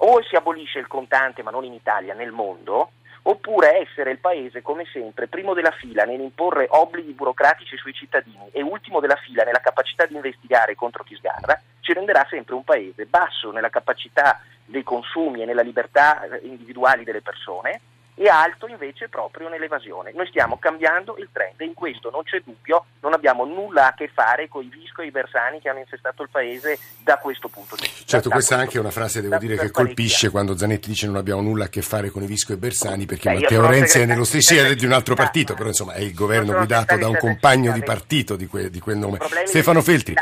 O 0.00 0.22
si 0.22 0.36
abolisce 0.36 0.78
il 0.78 0.86
contante, 0.86 1.42
ma 1.42 1.50
non 1.50 1.64
in 1.64 1.72
Italia, 1.72 2.14
nel 2.14 2.30
mondo, 2.30 2.92
oppure 3.28 3.80
essere 3.80 4.10
il 4.10 4.18
paese, 4.18 4.62
come 4.62 4.86
sempre, 4.90 5.28
primo 5.28 5.52
della 5.52 5.70
fila 5.70 6.04
nell'imporre 6.04 6.66
obblighi 6.68 7.12
burocratici 7.12 7.76
sui 7.76 7.92
cittadini 7.92 8.48
e 8.52 8.62
ultimo 8.62 9.00
della 9.00 9.16
fila 9.16 9.44
nella 9.44 9.60
capacità 9.60 10.06
di 10.06 10.14
investigare 10.14 10.74
contro 10.74 11.04
chi 11.04 11.14
sgarra, 11.14 11.60
ci 11.80 11.92
renderà 11.92 12.26
sempre 12.30 12.54
un 12.54 12.64
paese 12.64 13.04
basso 13.04 13.50
nella 13.50 13.68
capacità 13.68 14.40
dei 14.64 14.82
consumi 14.82 15.42
e 15.42 15.44
nella 15.44 15.62
libertà 15.62 16.26
individuali 16.42 17.04
delle 17.04 17.20
persone 17.20 17.80
e 18.18 18.28
alto 18.28 18.66
invece 18.66 19.08
proprio 19.08 19.48
nell'evasione. 19.48 20.12
Noi 20.12 20.26
stiamo 20.26 20.58
cambiando 20.58 21.16
il 21.18 21.28
trend 21.32 21.60
e 21.60 21.64
in 21.64 21.74
questo 21.74 22.10
non 22.10 22.24
c'è 22.24 22.42
dubbio, 22.44 22.86
non 23.00 23.12
abbiamo 23.12 23.44
nulla 23.44 23.88
a 23.88 23.94
che 23.94 24.10
fare 24.12 24.48
con 24.48 24.64
i 24.64 24.68
Visco 24.68 25.02
e 25.02 25.06
i 25.06 25.10
Bersani 25.10 25.60
che 25.60 25.68
hanno 25.68 25.78
infestato 25.78 26.22
il 26.22 26.28
paese 26.30 26.78
da 27.02 27.16
questo 27.18 27.48
punto 27.48 27.76
di 27.76 27.82
vista. 27.82 28.04
Certo, 28.04 28.28
questa 28.28 28.56
è 28.56 28.58
anche 28.58 28.78
una 28.78 28.90
frase, 28.90 29.20
devo 29.20 29.38
dire, 29.38 29.56
che 29.56 29.70
colpisce 29.70 30.30
quando 30.30 30.56
Zanetti 30.56 30.88
dice 30.88 31.06
non 31.06 31.16
abbiamo 31.16 31.42
nulla 31.42 31.66
a 31.66 31.68
che 31.68 31.80
fare 31.80 32.10
con 32.10 32.22
i 32.22 32.26
Visco 32.26 32.52
e 32.52 32.56
Bersani 32.56 33.06
perché 33.06 33.30
Beh, 33.30 33.40
Matteo 33.40 33.66
Renzi 33.66 34.00
è 34.00 34.04
nello 34.04 34.24
stesso 34.24 34.74
di 34.74 34.84
un 34.84 34.92
altro 34.92 35.14
partito, 35.14 35.54
però 35.54 35.68
insomma 35.68 35.92
è 35.92 36.00
il 36.00 36.14
governo 36.14 36.54
guidato 36.54 36.96
da 36.96 37.08
un 37.08 37.16
compagno 37.16 37.72
di 37.72 37.82
partito 37.82 38.34
di, 38.34 38.46
que, 38.46 38.68
di 38.68 38.80
quel 38.80 38.96
nome. 38.96 39.18
Stefano 39.44 39.80
Feltri. 39.80 40.14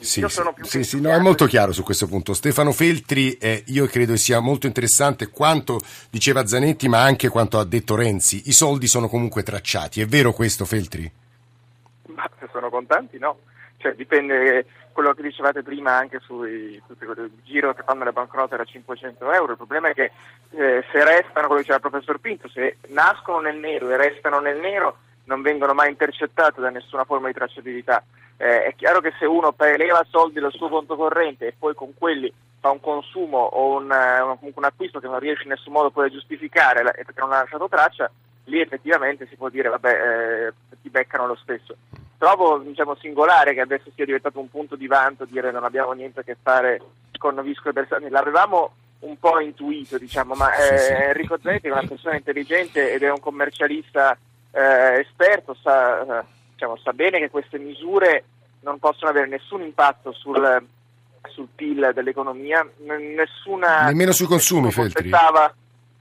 Sì, 0.00 0.24
sì, 0.62 0.84
sì, 0.84 1.00
no, 1.00 1.12
è 1.12 1.18
molto 1.18 1.46
chiaro 1.46 1.72
su 1.72 1.82
questo 1.84 2.08
punto. 2.08 2.34
Stefano 2.34 2.72
Feltri, 2.72 3.34
eh, 3.38 3.62
io 3.66 3.86
credo 3.86 4.16
sia 4.16 4.40
molto 4.40 4.66
interessante 4.66 5.28
quanto 5.28 5.80
diceva 6.10 6.46
Zanetti, 6.46 6.88
ma 6.88 7.02
anche 7.02 7.28
quanto 7.36 7.58
ha 7.58 7.66
detto 7.66 7.96
Renzi, 7.96 8.48
i 8.48 8.52
soldi 8.52 8.86
sono 8.86 9.08
comunque 9.08 9.42
tracciati. 9.42 10.00
È 10.00 10.06
vero 10.06 10.32
questo, 10.32 10.64
Feltri? 10.64 11.10
Ma 12.14 12.26
se 12.38 12.48
sono 12.50 12.70
contanti 12.70 13.18
no. 13.18 13.40
Cioè, 13.76 13.92
dipende 13.92 14.64
quello 14.92 15.12
che 15.12 15.20
dicevate 15.20 15.62
prima 15.62 15.94
anche 15.94 16.18
sui 16.20 16.80
il 16.88 17.30
giro 17.44 17.74
che 17.74 17.82
fanno 17.84 18.04
le 18.04 18.12
banconote 18.12 18.54
era 18.54 18.64
500 18.64 19.30
euro. 19.32 19.50
Il 19.50 19.58
problema 19.58 19.90
è 19.90 19.92
che 19.92 20.12
eh, 20.52 20.82
se 20.90 21.04
restano, 21.04 21.48
come 21.48 21.58
diceva 21.60 21.76
il 21.76 21.90
professor 21.90 22.18
Pinto, 22.18 22.48
se 22.48 22.78
nascono 22.88 23.40
nel 23.40 23.58
nero 23.58 23.90
e 23.90 23.98
restano 23.98 24.40
nel 24.40 24.58
nero 24.58 24.96
non 25.26 25.42
vengono 25.42 25.74
mai 25.74 25.90
intercettate 25.90 26.60
da 26.60 26.70
nessuna 26.70 27.04
forma 27.04 27.28
di 27.28 27.34
tracciabilità. 27.34 28.02
Eh, 28.36 28.64
è 28.64 28.74
chiaro 28.74 29.00
che 29.00 29.12
se 29.18 29.24
uno 29.24 29.54
eleva 29.58 30.04
soldi 30.08 30.40
dal 30.40 30.52
suo 30.52 30.68
conto 30.68 30.96
corrente 30.96 31.46
e 31.46 31.54
poi 31.58 31.74
con 31.74 31.94
quelli 31.94 32.32
fa 32.60 32.70
un 32.70 32.80
consumo 32.80 33.38
o 33.38 33.76
un, 33.76 33.90
eh, 33.90 34.20
un, 34.20 34.36
un 34.40 34.64
acquisto 34.64 35.00
che 35.00 35.06
non 35.06 35.18
riesce 35.18 35.44
in 35.44 35.50
nessun 35.50 35.72
modo 35.72 35.90
poi 35.90 36.06
a 36.06 36.10
giustificare 36.10 36.82
perché 36.82 37.20
non 37.20 37.32
ha 37.32 37.40
lasciato 37.40 37.68
traccia, 37.68 38.10
lì 38.44 38.60
effettivamente 38.60 39.26
si 39.26 39.36
può 39.36 39.48
dire 39.48 39.68
vabbè 39.68 40.48
eh, 40.48 40.52
ti 40.82 40.90
beccano 40.90 41.26
lo 41.26 41.36
stesso. 41.36 41.76
Trovo 42.18 42.58
diciamo, 42.58 42.94
singolare 42.94 43.52
che 43.52 43.60
adesso 43.60 43.90
sia 43.94 44.04
diventato 44.04 44.40
un 44.40 44.50
punto 44.50 44.76
di 44.76 44.86
vanto 44.86 45.24
dire 45.24 45.50
non 45.50 45.64
abbiamo 45.64 45.92
niente 45.92 46.20
a 46.20 46.22
che 46.22 46.36
fare 46.40 46.80
con 47.18 47.40
Visco 47.42 47.68
e 47.68 47.72
Bersani, 47.72 48.08
l'avevamo 48.08 48.72
un 49.00 49.18
po' 49.18 49.40
intuito 49.40 49.98
diciamo, 49.98 50.34
ma 50.34 50.54
eh. 50.54 51.08
Enrico 51.08 51.38
Zanetti 51.40 51.68
è 51.68 51.72
una 51.72 51.84
persona 51.86 52.16
intelligente 52.16 52.92
ed 52.92 53.02
è 53.02 53.10
un 53.10 53.20
commercialista 53.20 54.16
eh, 54.56 55.00
esperto, 55.00 55.54
sa, 55.60 56.24
diciamo, 56.52 56.78
sa 56.78 56.92
bene 56.94 57.18
che 57.18 57.28
queste 57.28 57.58
misure 57.58 58.24
non 58.60 58.78
possono 58.78 59.10
avere 59.10 59.28
nessun 59.28 59.60
impatto 59.60 60.12
sul, 60.12 60.64
sul 61.28 61.48
PIL 61.54 61.90
dell'economia, 61.92 62.66
nessuna... 63.14 63.84
Nemmeno 63.84 64.12
sui 64.12 64.26
consumi, 64.26 64.72
Feltri. 64.72 65.10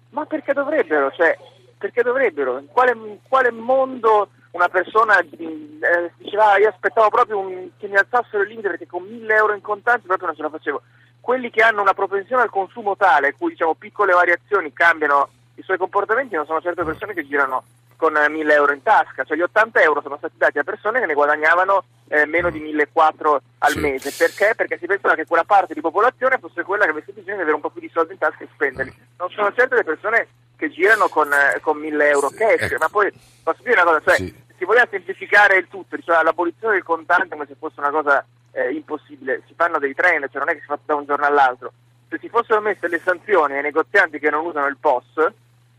Ma 0.09 0.25
perché 0.25 0.53
dovrebbero? 0.53 1.11
Cioè, 1.11 1.37
perché 1.77 2.01
dovrebbero? 2.01 2.57
In 2.57 2.67
quale, 2.67 2.91
in 2.91 3.17
quale 3.27 3.51
mondo 3.51 4.29
una 4.51 4.69
persona 4.69 5.19
eh, 5.19 6.11
diceva 6.17 6.53
ah, 6.53 6.57
io 6.57 6.69
aspettavo 6.69 7.09
proprio 7.09 7.39
un, 7.39 7.71
che 7.77 7.87
mi 7.89 7.97
alzassero 7.97 8.43
il 8.43 8.47
limite 8.47 8.69
perché 8.69 8.87
con 8.87 9.03
1000 9.03 9.35
euro 9.35 9.53
in 9.53 9.59
contanti 9.59 10.07
proprio 10.07 10.27
non 10.27 10.35
ce 10.37 10.41
la 10.43 10.49
facevo. 10.49 10.81
Quelli 11.19 11.49
che 11.49 11.61
hanno 11.61 11.81
una 11.81 11.93
propensione 11.93 12.43
al 12.43 12.49
consumo 12.49 12.95
tale, 12.95 13.33
cui 13.33 13.51
diciamo 13.51 13.73
piccole 13.73 14.13
variazioni 14.13 14.71
cambiano 14.71 15.27
i 15.55 15.61
suoi 15.61 15.77
comportamenti, 15.77 16.35
non 16.35 16.45
sono 16.45 16.61
certe 16.61 16.85
persone 16.85 17.13
che 17.13 17.27
girano 17.27 17.63
con 17.95 18.13
1000 18.13 18.53
euro 18.53 18.73
in 18.73 18.84
tasca, 18.84 19.23
cioè 19.23 19.38
gli 19.38 19.41
80 19.41 19.81
euro 19.81 20.01
sono 20.01 20.17
stati 20.17 20.36
dati 20.38 20.60
a 20.60 20.63
persone 20.63 20.99
che 20.99 21.05
ne 21.05 21.13
guadagnavano 21.13 21.84
eh, 22.08 22.25
meno 22.25 22.49
di 22.49 22.60
1400 22.60 23.41
al 23.60 23.71
sì. 23.71 23.79
mese, 23.79 24.12
perché? 24.12 24.53
Perché 24.55 24.77
si 24.77 24.86
pensava 24.86 25.15
che 25.15 25.25
quella 25.25 25.43
parte 25.43 25.73
di 25.73 25.81
popolazione 25.81 26.38
fosse 26.39 26.63
quella 26.63 26.86
che 26.86 26.91
avesse 26.91 27.12
bisogno 27.12 27.36
di 27.36 27.41
avere 27.41 27.55
un 27.55 27.62
po' 27.62 27.69
più 27.69 27.81
di 27.81 27.91
soldi 27.93 28.13
in 28.13 28.19
tasca 28.19 28.43
e 28.43 28.49
spenderli. 28.53 28.93
Non 29.17 29.29
sono 29.29 29.53
certe 29.53 29.75
le 29.75 29.84
persone 29.84 30.27
che 30.55 30.69
girano 30.69 31.08
con, 31.08 31.31
eh, 31.31 31.60
con 31.62 31.77
1000 31.77 32.10
euro 32.10 32.29
cash, 32.29 32.62
ecco. 32.62 32.77
ma 32.79 32.89
poi 32.89 33.12
posso 33.43 33.62
dire 33.63 33.81
una 33.81 33.84
cosa, 33.84 34.01
cioè, 34.03 34.15
sì 34.15 34.43
si 34.58 34.65
voleva 34.65 34.88
semplificare 34.89 35.58
il 35.58 35.67
tutto, 35.67 35.95
diceva 35.95 36.23
l'abolizione 36.23 36.75
del 36.75 36.84
contante 36.84 37.29
come 37.29 37.45
se 37.47 37.55
fosse 37.58 37.79
una 37.79 37.91
cosa 37.91 38.25
eh, 38.51 38.71
impossibile. 38.71 39.43
Si 39.47 39.53
fanno 39.55 39.79
dei 39.79 39.93
trend, 39.93 40.29
cioè 40.29 40.39
non 40.39 40.49
è 40.49 40.53
che 40.53 40.62
si 40.62 40.65
fa 40.65 40.79
da 40.84 40.95
un 40.95 41.05
giorno 41.05 41.25
all'altro. 41.25 41.73
Se 42.10 42.17
si 42.19 42.29
fossero 42.29 42.62
messe 42.62 42.88
le 42.88 42.99
sanzioni 42.99 43.55
ai 43.55 43.62
negozianti 43.62 44.19
che 44.19 44.29
non 44.29 44.45
usano 44.45 44.67
il 44.67 44.77
POS, 44.79 45.27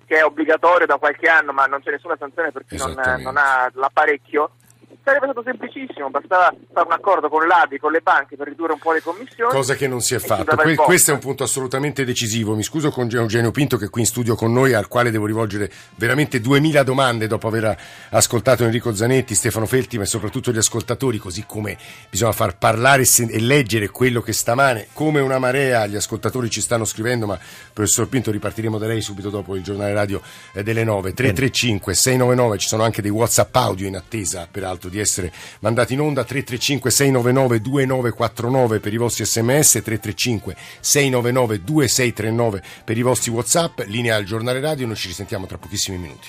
che 0.07 0.19
è 0.19 0.25
obbligatorio 0.25 0.87
da 0.87 0.97
qualche 0.97 1.29
anno, 1.29 1.53
ma 1.53 1.65
non 1.65 1.81
c'è 1.83 1.91
nessuna 1.91 2.17
sanzione 2.19 2.53
per 2.53 2.65
chi 2.67 2.77
non, 2.77 2.93
non 3.19 3.37
ha 3.37 3.71
l'apparecchio, 3.75 4.53
sarebbe 5.07 5.27
stato 5.27 5.43
semplicissimo, 5.45 6.11
bastava 6.11 6.53
fare 6.73 6.87
un 6.87 6.93
accordo 6.93 7.29
con 7.29 7.47
l'ABI, 7.47 7.79
con 7.79 7.93
le 7.93 8.01
banche 8.01 8.35
per 8.35 8.49
ridurre 8.49 8.73
un 8.73 8.81
po' 8.81 8.91
le 8.91 9.01
commissioni. 9.01 9.53
Cosa 9.53 9.77
che 9.77 9.87
non 9.87 10.01
si 10.01 10.17
è 10.17 10.19
fatto. 10.19 10.57
Que- 10.57 10.75
questo 10.75 11.13
è 11.13 11.15
un 11.15 11.21
punto 11.21 11.45
assolutamente 11.45 12.05
decisivo. 12.05 12.57
Mi 12.57 12.65
scuso 12.65 12.91
con 12.91 13.09
Eugenio 13.09 13.53
Pinto 13.53 13.77
che 13.77 13.85
è 13.85 13.89
qui 13.89 14.01
in 14.01 14.09
studio 14.09 14.35
con 14.35 14.53
noi, 14.53 14.75
al 14.75 14.89
quale 14.89 15.13
devo 15.13 15.27
rivolgere 15.27 15.71
veramente 15.95 16.41
duemila 16.41 16.83
domande 16.83 17.29
dopo 17.29 17.47
aver 17.47 17.79
ascoltato 18.11 18.65
Enrico 18.65 18.93
Zanetti, 18.93 19.37
Stefano 19.37 19.67
Felti, 19.67 19.97
ma 19.97 20.05
soprattutto 20.05 20.51
gli 20.51 20.59
ascoltatori, 20.59 21.19
così 21.19 21.45
come 21.47 21.79
bisogna 22.11 22.33
far 22.33 22.59
parlare 22.59 23.05
e 23.05 23.41
leggere 23.41 23.91
quello 23.91 24.21
che 24.21 24.33
stamane, 24.33 24.89
come 24.93 25.21
una 25.21 25.39
marea, 25.39 25.87
gli 25.87 25.95
ascoltatori 25.95 26.51
ci 26.51 26.61
stanno 26.61 26.85
scrivendo, 26.85 27.27
ma 27.27 27.39
professor 27.73 28.09
Pinto 28.09 28.33
ripartiremo 28.33 28.77
da 28.77 28.89
lei 28.89 29.01
subito 29.01 29.31
dopo 29.31 29.55
il 29.55 29.63
giornale 29.63 29.95
radio 29.95 30.21
eh, 30.53 30.65
delle 30.65 30.83
9. 30.83 31.13
335 31.13 31.95
699, 31.95 32.59
ci 32.59 32.67
sono 32.67 32.83
anche 32.83 33.03
dei 33.03 33.11
WhatsApp 33.13 33.55
audio 33.55 33.87
in 33.87 33.95
attesa, 33.95 34.49
peraltro, 34.51 34.89
di 34.89 34.96
di 34.97 35.03
essere 35.03 35.33
mandati 35.61 35.95
in 35.95 36.01
onda 36.01 36.25
335 36.25 36.91
699 36.91 37.61
2949 37.61 38.81
per 38.81 38.93
i 38.93 38.97
vostri 38.97 39.25
sms 39.25 39.83
335 39.83 40.57
699 40.81 41.65
2639 41.65 42.63
per 42.85 42.99
i 42.99 43.03
vostri 43.03 43.31
whatsapp 43.31 43.81
linea 43.87 44.17
al 44.17 44.25
giornale 44.25 44.61
radio 44.61 44.87
noi 44.87 44.97
ci 44.97 45.09
risentiamo 45.09 45.47
tra 45.47 45.59
pochissimi 45.59 45.99
minuti. 45.99 46.29